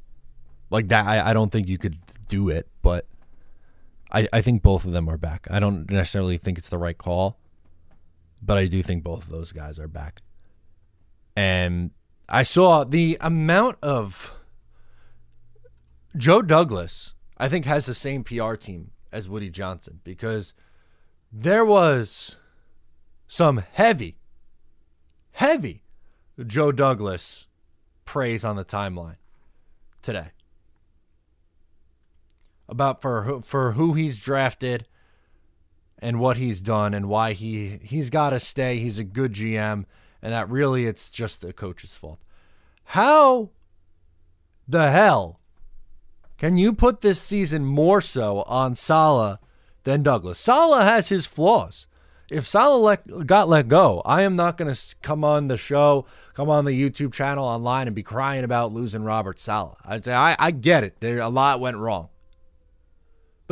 [0.70, 1.06] like that.
[1.06, 3.06] I, I don't think you could do it, but
[4.14, 5.48] I I think both of them are back.
[5.50, 7.40] I don't necessarily think it's the right call,
[8.42, 10.22] but I do think both of those guys are back.
[11.36, 11.92] And
[12.30, 14.34] I saw the amount of
[16.16, 17.16] Joe Douglas.
[17.38, 20.54] I think has the same PR team as Woody Johnson because
[21.32, 22.38] there was
[23.28, 24.18] some heavy,
[25.32, 25.84] heavy
[26.46, 27.48] Joe Douglas
[28.06, 29.16] praise on the timeline
[30.02, 30.30] today
[32.68, 34.86] about for for who he's drafted
[36.00, 38.80] and what he's done and why he he's got to stay.
[38.80, 39.86] He's a good GM
[40.22, 42.24] and that really it's just the coach's fault.
[42.86, 43.50] How
[44.68, 45.40] the hell
[46.38, 49.40] can you put this season more so on Saleh
[49.84, 50.40] than Douglas?
[50.40, 51.88] Saleh has his flaws.
[52.30, 56.06] If Saleh let, got let go, I am not going to come on the show,
[56.34, 59.78] come on the YouTube channel online and be crying about losing Robert Saleh.
[59.86, 61.00] I, I, I get it.
[61.00, 62.10] There a lot went wrong.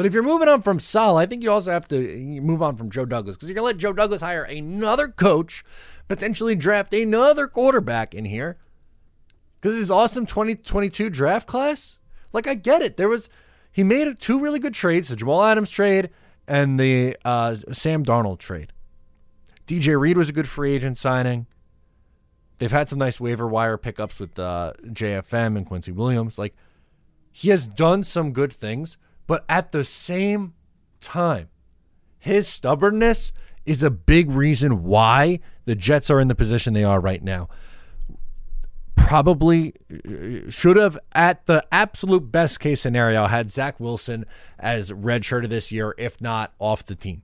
[0.01, 1.95] But if you're moving on from Saleh, I think you also have to
[2.41, 5.63] move on from Joe Douglas because you're going to let Joe Douglas hire another coach,
[6.07, 8.57] potentially draft another quarterback in here
[9.59, 11.99] because his awesome 2022 draft class
[12.33, 12.97] like I get it.
[12.97, 13.29] There was
[13.71, 16.09] he made two really good trades: the Jamal Adams trade
[16.47, 18.73] and the uh, Sam Darnold trade.
[19.67, 21.45] DJ Reed was a good free agent signing.
[22.57, 26.39] They've had some nice waiver wire pickups with uh, JFM and Quincy Williams.
[26.39, 26.55] Like
[27.31, 28.97] he has done some good things,
[29.31, 30.55] but at the same
[30.99, 31.47] time,
[32.19, 33.31] his stubbornness
[33.65, 37.47] is a big reason why the Jets are in the position they are right now
[38.97, 44.25] probably uh, should have, at the absolute best case scenario, had Zach Wilson
[44.59, 47.21] as redshirted this year, if not off the team.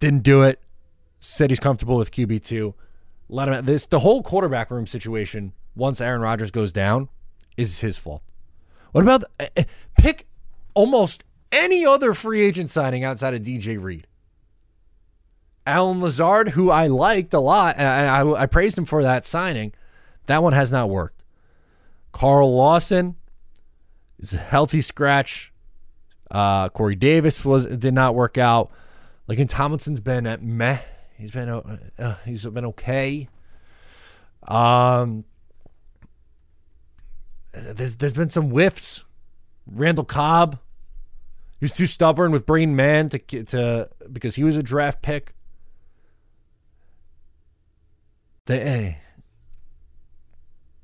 [0.00, 0.60] Didn't do it.
[1.20, 2.74] Said he's comfortable with QB two.
[3.28, 3.64] Let him.
[3.64, 5.52] This the whole quarterback room situation.
[5.76, 7.08] Once Aaron Rodgers goes down,
[7.56, 8.22] is his fault.
[8.90, 9.62] What about uh, uh,
[9.96, 10.26] pick
[10.74, 14.06] almost any other free agent signing outside of DJ Reed?
[15.66, 19.72] Allen Lazard, who I liked a lot, and I, I praised him for that signing
[20.26, 21.22] that one has not worked.
[22.12, 23.16] Carl Lawson
[24.18, 25.52] is a healthy scratch.
[26.30, 28.70] Uh, Corey Davis was did not work out.
[29.28, 30.78] In Tomlinson's been at meh.
[31.16, 33.28] He's been uh, uh, he's been okay.
[34.46, 35.24] Um,
[37.52, 39.04] there's there's been some whiffs.
[39.66, 40.58] Randall Cobb,
[41.58, 45.34] he was too stubborn with Braden Mann to to because he was a draft pick.
[48.46, 48.94] They eh,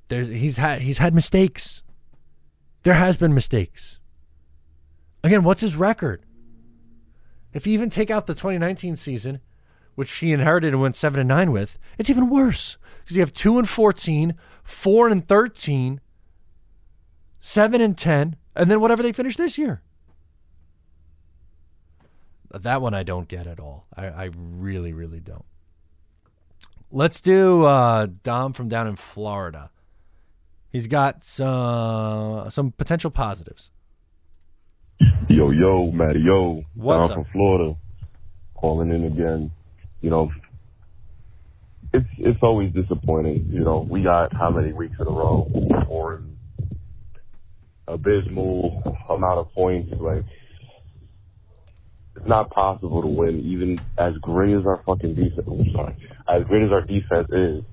[0.09, 1.83] there's he's had he's had mistakes.
[2.83, 3.99] There has been mistakes.
[5.25, 6.25] Again, what's his record?
[7.53, 9.41] If you even take out the 2019 season,
[9.95, 13.33] which he inherited and went 7 and 9 with, it's even worse because you have
[13.33, 16.01] 2 and 14, 4 and 13,
[17.41, 19.81] 7 and 10, and then whatever they finish this year.
[22.51, 23.87] That one I don't get at all.
[23.97, 25.45] I, I really, really don't.
[26.91, 29.71] Let's do uh, Dom from down in Florida.
[30.71, 33.71] He's got some some potential positives.
[35.29, 36.65] Yo, yo, Matty, yo.
[36.75, 37.15] What's I'm up?
[37.15, 37.77] from Florida.
[38.55, 39.51] Calling in again.
[40.01, 40.33] You know,
[41.93, 43.49] it's it's always disappointing.
[43.51, 45.51] You know, we got how many weeks in a row
[45.89, 46.23] or
[47.89, 49.93] abysmal amount of points.
[49.99, 50.25] Like,
[52.17, 55.47] it's not possible to win, even as great as our fucking defense.
[55.47, 55.97] I'm sorry,
[56.29, 57.65] as great as our defense is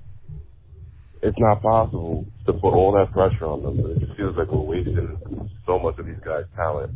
[1.22, 3.78] it's not possible to put all that pressure on them.
[3.90, 5.18] It just feels like we're wasting
[5.66, 6.92] so much of these guys' talent.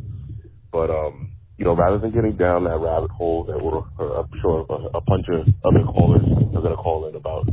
[0.71, 4.65] But um, you know, rather than getting down that rabbit hole that we're, I'm sure
[4.69, 6.21] a, a bunch of other callers
[6.55, 7.49] are going to call in about,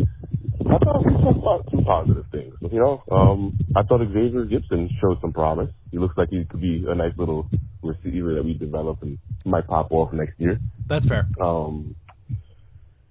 [0.71, 2.55] I thought we talked about some positive things.
[2.61, 5.71] You know, um, I thought Xavier Gipson showed some promise.
[5.91, 7.49] He looks like he could be a nice little
[7.83, 10.59] receiver that we develop and might pop off next year.
[10.87, 11.27] That's fair.
[11.41, 11.97] Um,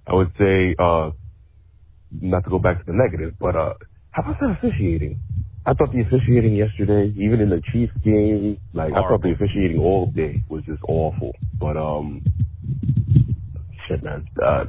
[0.05, 1.11] I would say, uh,
[2.11, 3.73] not to go back to the negative, but uh,
[4.11, 5.19] how about the officiating?
[5.65, 9.79] I thought the officiating yesterday, even in the Chiefs game, like I thought the officiating
[9.79, 11.35] all day was just awful.
[11.59, 12.23] But um,
[13.87, 14.27] shit, man.
[14.41, 14.65] Uh,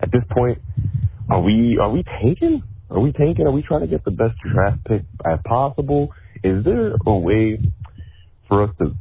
[0.00, 0.60] at this point,
[1.30, 2.62] are we are we tanking?
[2.90, 3.46] Are we tanking?
[3.46, 6.12] Are we trying to get the best draft pick as possible?
[6.42, 7.58] Is there a way
[8.48, 8.94] for us to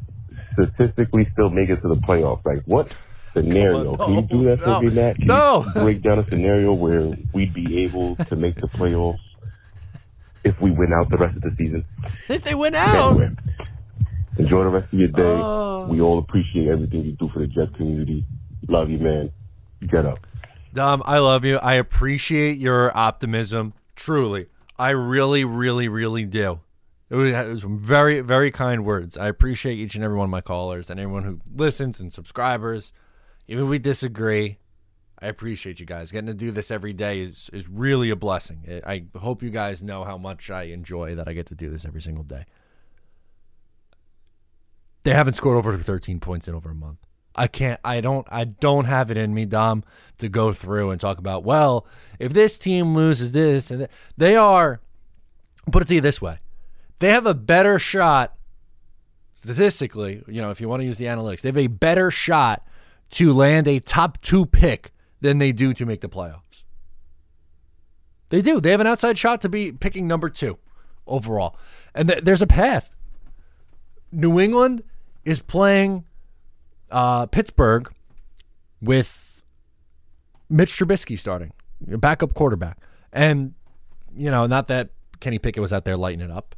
[0.53, 2.45] statistically still make it to the playoffs?
[2.45, 2.95] Like what
[3.33, 3.95] scenario?
[3.97, 5.17] Can you do that no, for me, Matt?
[5.17, 5.65] Can no.
[5.65, 9.19] you break down a scenario where we'd be able to make the playoffs
[10.43, 11.85] if we win out the rest of the season?
[12.29, 13.11] If they went out.
[13.11, 13.35] Anyway,
[14.37, 15.21] enjoy the rest of your day.
[15.21, 15.87] Oh.
[15.89, 18.25] We all appreciate everything you do for the Jet community.
[18.67, 19.31] Love you, man.
[19.87, 20.25] Get up.
[20.73, 21.57] Dom, I love you.
[21.57, 23.73] I appreciate your optimism.
[23.95, 24.47] Truly.
[24.79, 26.61] I really, really, really do.
[27.11, 29.15] It was, it was very, very kind words.
[29.15, 32.91] I appreciate each and every one of my callers and everyone who listens and subscribers.
[33.47, 34.57] Even if we disagree,
[35.19, 36.11] I appreciate you guys.
[36.11, 38.81] Getting to do this every day is, is really a blessing.
[38.83, 41.85] I hope you guys know how much I enjoy that I get to do this
[41.85, 42.45] every single day.
[45.03, 47.05] They haven't scored over 13 points in over a month.
[47.35, 49.83] I can't I don't I don't have it in me, Dom,
[50.19, 51.87] to go through and talk about, well,
[52.19, 54.81] if this team loses this and that, they are
[55.71, 56.39] put it to you this way.
[56.99, 58.35] They have a better shot
[59.33, 62.65] statistically, you know, if you want to use the analytics, they have a better shot
[63.09, 66.63] to land a top 2 pick than they do to make the playoffs.
[68.29, 68.59] They do.
[68.59, 70.57] They have an outside shot to be picking number 2
[71.05, 71.57] overall.
[71.93, 72.95] And th- there's a path.
[74.11, 74.83] New England
[75.25, 76.05] is playing
[76.93, 77.91] uh, Pittsburgh
[78.81, 79.43] with
[80.49, 82.77] Mitch Trubisky starting, backup quarterback.
[83.11, 83.55] And,
[84.15, 84.89] you know, not that
[85.19, 86.55] Kenny Pickett was out there lighting it up,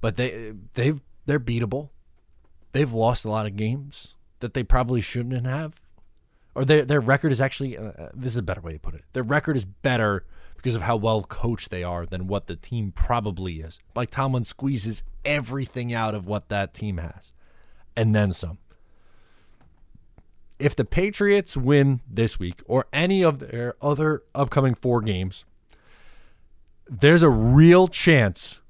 [0.00, 1.90] but they they've they're beatable.
[2.72, 5.80] They've lost a lot of games that they probably shouldn't have.
[6.54, 9.04] Or their their record is actually uh, this is a better way to put it.
[9.12, 10.24] Their record is better
[10.56, 13.78] because of how well coached they are than what the team probably is.
[13.94, 17.32] Like Tomlin squeezes everything out of what that team has,
[17.94, 18.58] and then some
[20.58, 25.44] if the Patriots win this week or any of their other upcoming four games,
[26.88, 28.60] there's a real chance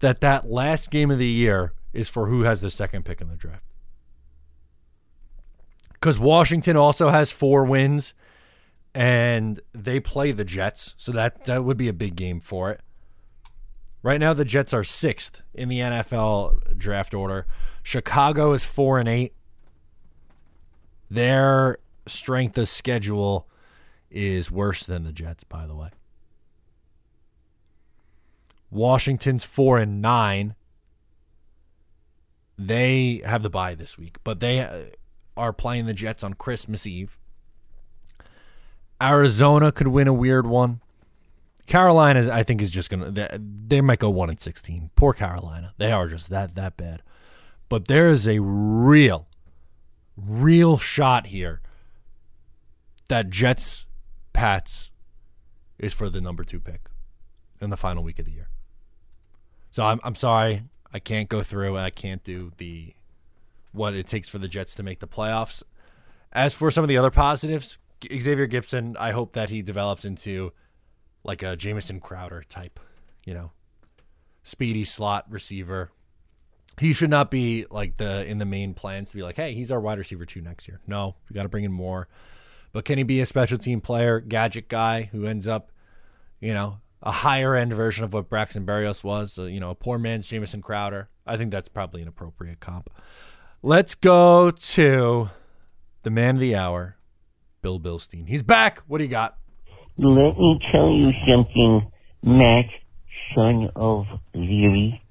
[0.00, 3.28] that that last game of the year is for who has the second pick in
[3.28, 3.64] the draft.
[5.92, 8.14] Because Washington also has four wins
[8.94, 12.80] and they play the Jets, so that, that would be a big game for it.
[14.02, 17.46] Right now, the Jets are sixth in the NFL draft order.
[17.82, 19.34] Chicago is four and eight.
[21.10, 23.48] Their strength of schedule
[24.10, 25.88] is worse than the Jets, by the way.
[28.70, 30.54] Washington's four and nine.
[32.56, 34.82] They have the bye this week, but they uh,
[35.36, 37.18] are playing the Jets on Christmas Eve.
[39.02, 40.80] Arizona could win a weird one.
[41.66, 43.10] Carolina, I think, is just gonna.
[43.10, 44.90] They, they might go one and sixteen.
[44.94, 45.72] Poor Carolina.
[45.78, 47.02] They are just that that bad.
[47.68, 49.26] But there is a real,
[50.26, 51.60] real shot here
[53.08, 53.86] that Jets
[54.32, 54.90] Pats
[55.78, 56.88] is for the number two pick
[57.60, 58.48] in the final week of the year.
[59.70, 62.94] So I'm I'm sorry I can't go through and I can't do the
[63.72, 65.62] what it takes for the Jets to make the playoffs.
[66.32, 70.52] As for some of the other positives, Xavier Gipson, I hope that he develops into
[71.24, 72.80] like a Jamison Crowder type,
[73.24, 73.52] you know,
[74.42, 75.90] speedy slot receiver.
[76.80, 79.70] He should not be like the in the main plans to be like, hey, he's
[79.70, 80.80] our wide receiver two next year.
[80.86, 82.08] No, we got to bring in more.
[82.72, 85.72] But can he be a special team player, gadget guy who ends up,
[86.40, 89.34] you know, a higher end version of what Braxton Berrios was?
[89.34, 91.10] So, you know, a poor man's Jamison Crowder.
[91.26, 92.88] I think that's probably an appropriate comp.
[93.62, 95.30] Let's go to
[96.02, 96.96] the man of the hour,
[97.60, 98.26] Bill Bilstein.
[98.26, 98.82] He's back.
[98.86, 99.36] What do you got?
[99.98, 102.66] Let me tell you something, Matt,
[103.34, 105.02] son of Leary.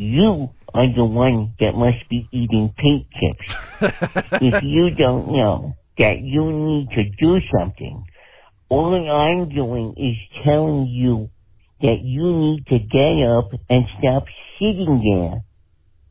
[0.00, 3.54] You are the one that must be eating paint chips.
[4.40, 8.02] if you don't know that you need to do something,
[8.70, 11.28] all I'm doing is telling you
[11.82, 14.24] that you need to get up and stop
[14.58, 15.42] sitting there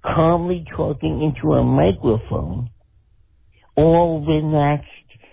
[0.06, 2.70] calmly talking into a microphone,
[3.76, 4.88] all relaxed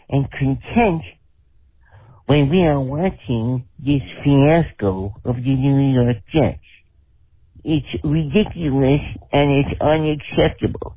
[0.08, 1.02] and content
[2.24, 6.65] when we are watching this fiasco of the New York Jets.
[7.68, 9.00] It's ridiculous
[9.32, 10.96] and it's unacceptable.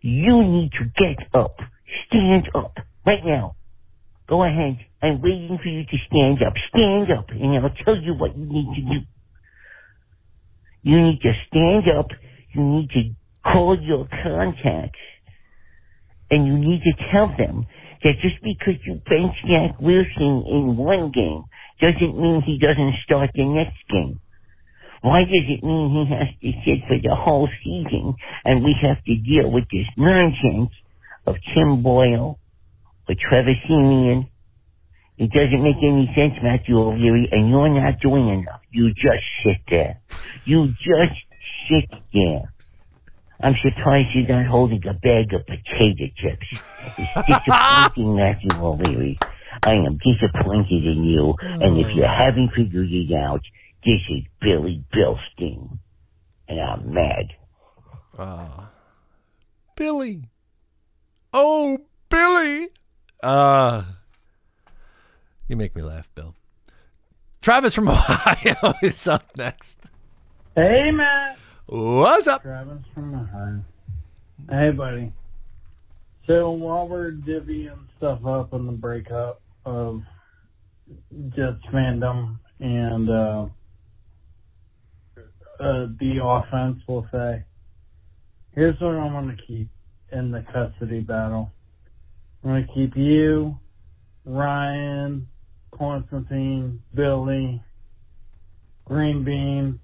[0.00, 1.58] You need to get up.
[2.06, 2.78] Stand up.
[3.04, 3.56] Right now.
[4.28, 4.78] Go ahead.
[5.02, 6.56] I'm waiting for you to stand up.
[6.68, 9.00] Stand up and I'll tell you what you need to do.
[10.82, 12.12] You need to stand up.
[12.52, 13.10] You need to
[13.44, 15.00] call your contacts.
[16.30, 17.66] And you need to tell them
[18.04, 21.46] that just because you bench Jack Wilson in one game
[21.80, 24.20] doesn't mean he doesn't start the next game.
[25.02, 29.02] Why does it mean he has to sit for the whole season and we have
[29.04, 30.70] to deal with this nonsense
[31.26, 32.38] of Tim Boyle
[33.08, 34.28] or Trevor Siemian?
[35.18, 38.60] It doesn't make any sense, Matthew O'Leary, and you're not doing enough.
[38.70, 40.00] You just sit there.
[40.44, 41.18] You just
[41.68, 42.52] sit there.
[43.40, 46.46] I'm surprised you're not holding a bag of potato chips.
[46.98, 49.18] It's disappointing, Matthew O'Leary.
[49.64, 51.90] I am disappointed in you, and if oh.
[51.90, 53.42] you haven't figured it out,
[53.84, 55.78] this is Billy Bilstein,
[56.48, 57.26] and I'm mad.
[58.18, 58.70] Ah,
[59.76, 60.22] Billy.
[61.32, 62.68] Oh, Billy.
[63.22, 63.82] Uh
[65.48, 66.34] You make me laugh, Bill.
[67.42, 69.90] Travis from Ohio is up next.
[70.54, 71.38] Hey, Matt.
[71.66, 72.42] What's up?
[72.42, 73.60] Travis from Ohio.
[74.50, 75.12] Hey, buddy.
[76.26, 80.02] So while we're divvying stuff up on the breakup of
[81.36, 83.46] Jets fandom and uh,
[85.60, 87.44] uh, the offense, we'll say,
[88.54, 89.68] here's what I'm going to keep
[90.12, 91.52] in the custody battle.
[92.42, 93.58] I'm going to keep you,
[94.24, 95.26] Ryan,
[95.76, 97.62] Constantine, Billy,
[98.84, 99.80] Green Bean,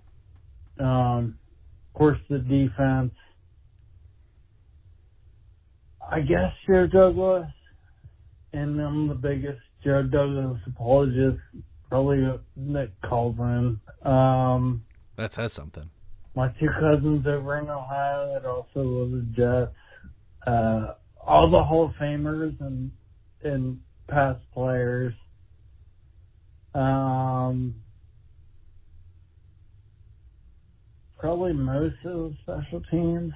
[0.80, 1.36] um,
[1.88, 3.12] of course the defense.
[6.10, 7.46] I guess Joe Douglas,
[8.52, 11.38] and I'm the biggest Joe Douglas apologist,
[11.88, 13.80] probably Nick Colvin.
[14.02, 14.84] Um,
[15.16, 15.90] That says something.
[16.34, 19.76] my two cousins over in Ohio that also love the Jets.
[20.46, 20.94] Uh,
[21.24, 22.90] all the Hall of Famers and
[23.42, 25.14] and past players.
[26.74, 27.76] Um,
[31.18, 33.32] probably most of the special teams.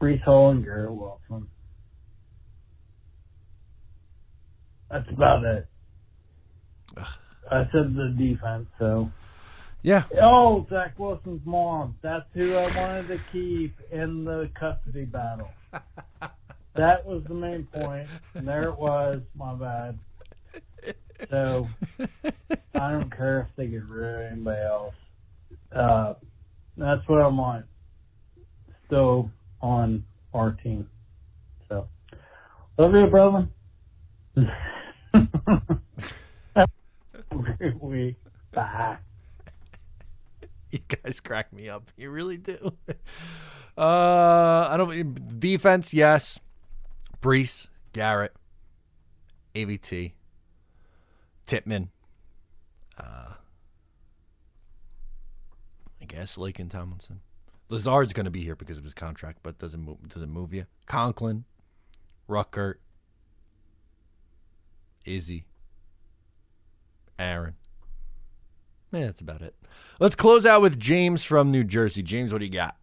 [0.00, 1.48] Breece Hall and Garrett Wilson.
[4.90, 5.66] That's about it.
[7.50, 9.10] I said the defense, so.
[9.82, 10.04] Yeah.
[10.20, 11.96] Oh, Zach Wilson's mom.
[12.02, 15.50] That's who I wanted to keep in the custody battle.
[16.74, 18.08] that was the main point.
[18.34, 19.22] And there it was.
[19.34, 19.98] My bad.
[21.30, 21.68] So
[22.74, 24.94] I don't care if they get rid of anybody else.
[25.72, 26.14] Uh,
[26.76, 27.66] that's what I want.
[28.86, 29.30] Still
[29.60, 30.88] on our team.
[31.68, 31.88] So
[32.78, 33.48] love you, brother.
[36.54, 36.68] Have
[37.30, 38.16] a great week.
[38.52, 38.98] Bye.
[40.78, 41.90] You guys crack me up.
[41.96, 42.72] You really do.
[43.74, 45.94] Uh, I don't defense.
[45.94, 46.38] Yes,
[47.22, 48.34] Breece, Garrett,
[49.54, 50.12] AVT,
[51.46, 51.88] Tippmann.
[52.98, 53.32] Uh,
[56.02, 57.20] I guess Laken Tomlinson.
[57.70, 60.06] Lazard's going to be here because of his contract, but doesn't move.
[60.06, 60.66] Doesn't move you.
[60.84, 61.46] Conklin,
[62.28, 62.74] Ruckert,
[65.06, 65.46] Izzy,
[67.18, 67.54] Aaron.
[68.92, 69.54] Yeah, that's about it.
[69.98, 72.02] Let's close out with James from New Jersey.
[72.02, 72.76] James, what do you got?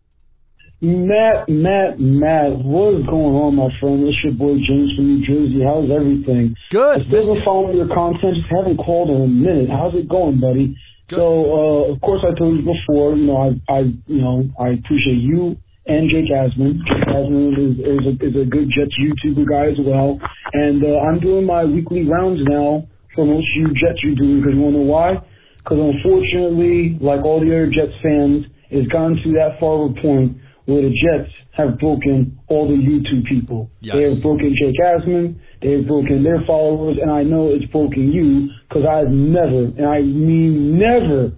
[0.82, 4.08] Matt, Matt, Matt, what is going on, my friend?
[4.08, 5.62] This your boy James from New Jersey.
[5.62, 6.56] How's everything?
[6.72, 7.02] Good.
[7.02, 8.36] I still been following your content.
[8.36, 9.70] Just haven't called in a minute.
[9.70, 10.78] How's it going, buddy?
[11.08, 11.18] Good.
[11.18, 13.16] So, uh, of course, I told you before.
[13.16, 16.86] You know, I, I, you know, I appreciate you and Jake Asman.
[16.86, 20.20] Jake Asman is, is, a, is a good Jets YouTuber guy as well.
[20.54, 24.40] And uh, I'm doing my weekly rounds now for most of you Jets you doing
[24.40, 25.18] because you want to know why?
[25.60, 30.84] Because unfortunately, like all the other Jets fans, has gotten to that a point where
[30.84, 33.70] the Jets have broken all the YouTube people.
[33.82, 33.96] Yes.
[33.96, 35.40] They have broken Jake Asman.
[35.62, 39.86] They have broken their followers, and I know it's broken you because I've never, and
[39.86, 41.34] I mean never,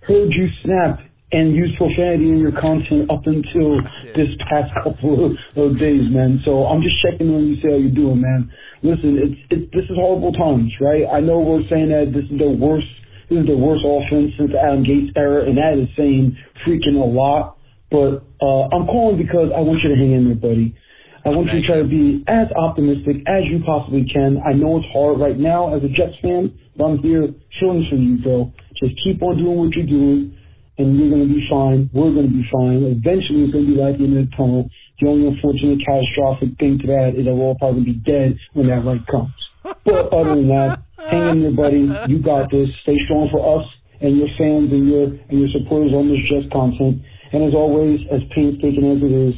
[0.00, 1.00] heard you snap
[1.32, 3.80] and use profanity in your content up until
[4.14, 6.40] this past couple of, days, man.
[6.44, 8.52] So I'm just checking on you, see how you're doing, man.
[8.82, 11.04] Listen, it's it, this is horrible times, right?
[11.12, 12.86] I know we're saying that this is the worst,
[13.28, 17.04] this is the worst offense since Adam Gase era, and that is saying freaking a
[17.04, 17.58] lot.
[17.90, 20.76] But uh, I'm calling because I want you to hang in there, buddy.
[21.24, 24.40] I want you to try to be as optimistic as you possibly can.
[24.46, 27.96] I know it's hard right now as a Jets fan, but I'm here feeling for
[27.96, 28.52] you, bro.
[28.74, 30.38] Just keep on doing what you're doing,
[30.78, 31.90] and you're going to be fine.
[31.92, 32.84] We're going to be fine.
[32.84, 34.70] Eventually, it's going to be like in the tunnel.
[35.00, 38.68] The only unfortunate catastrophic thing to that is that we'll all probably be dead when
[38.68, 39.34] that light comes.
[39.62, 40.80] But other than that,
[41.10, 42.12] hang in there, buddy.
[42.12, 42.68] You got this.
[42.82, 43.66] Stay strong for us
[44.00, 47.02] and your fans and your and your supporters on this Jets content.
[47.32, 49.34] And as always, as painstaking as it is,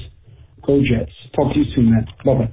[0.63, 1.13] go Jets.
[1.35, 2.07] Talk to you soon, man.
[2.25, 2.51] Bye bye.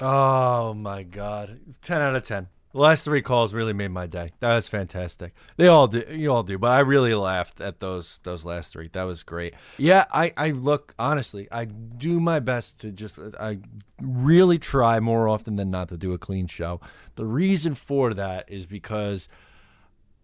[0.00, 2.48] Oh my God, ten out of ten.
[2.72, 4.30] The last three calls really made my day.
[4.38, 5.32] That was fantastic.
[5.56, 8.88] They all do, you all do, but I really laughed at those those last three.
[8.92, 9.54] That was great.
[9.76, 11.48] Yeah, I I look honestly.
[11.50, 13.58] I do my best to just I
[14.00, 16.80] really try more often than not to do a clean show.
[17.16, 19.28] The reason for that is because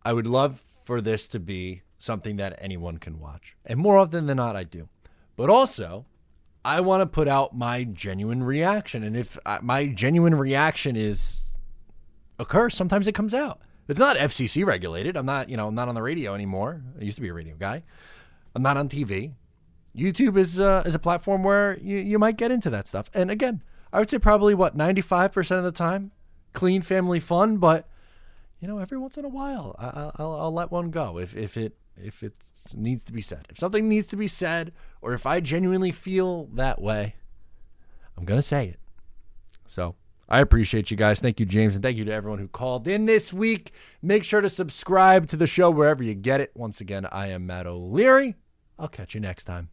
[0.05, 4.27] I would love for this to be something that anyone can watch, and more often
[4.27, 4.89] than not, I do.
[5.35, 6.07] But also,
[6.65, 9.03] I want to put out my genuine reaction.
[9.03, 11.46] And if uh, my genuine reaction is
[12.45, 13.61] curse, sometimes it comes out.
[13.89, 15.17] It's not FCC regulated.
[15.17, 16.83] I'm not, you know, I'm not on the radio anymore.
[17.01, 17.83] I used to be a radio guy.
[18.55, 19.35] I'm not on TV.
[19.97, 23.09] YouTube is uh, is a platform where you, you might get into that stuff.
[23.15, 23.63] And again,
[23.93, 26.11] I would say probably what 95% of the time,
[26.53, 27.59] clean family fun.
[27.59, 27.89] But
[28.61, 31.57] you know, every once in a while, I, I'll, I'll let one go if if
[31.57, 32.35] it if it
[32.77, 33.47] needs to be said.
[33.49, 37.15] If something needs to be said, or if I genuinely feel that way,
[38.19, 38.81] I'm gonna say it.
[39.65, 39.95] So
[40.29, 41.21] I appreciate you guys.
[41.21, 43.71] Thank you, James, and thank you to everyone who called in this week.
[44.03, 46.51] Make sure to subscribe to the show wherever you get it.
[46.55, 48.35] Once again, I am Matt O'Leary.
[48.79, 49.71] I'll catch you next time.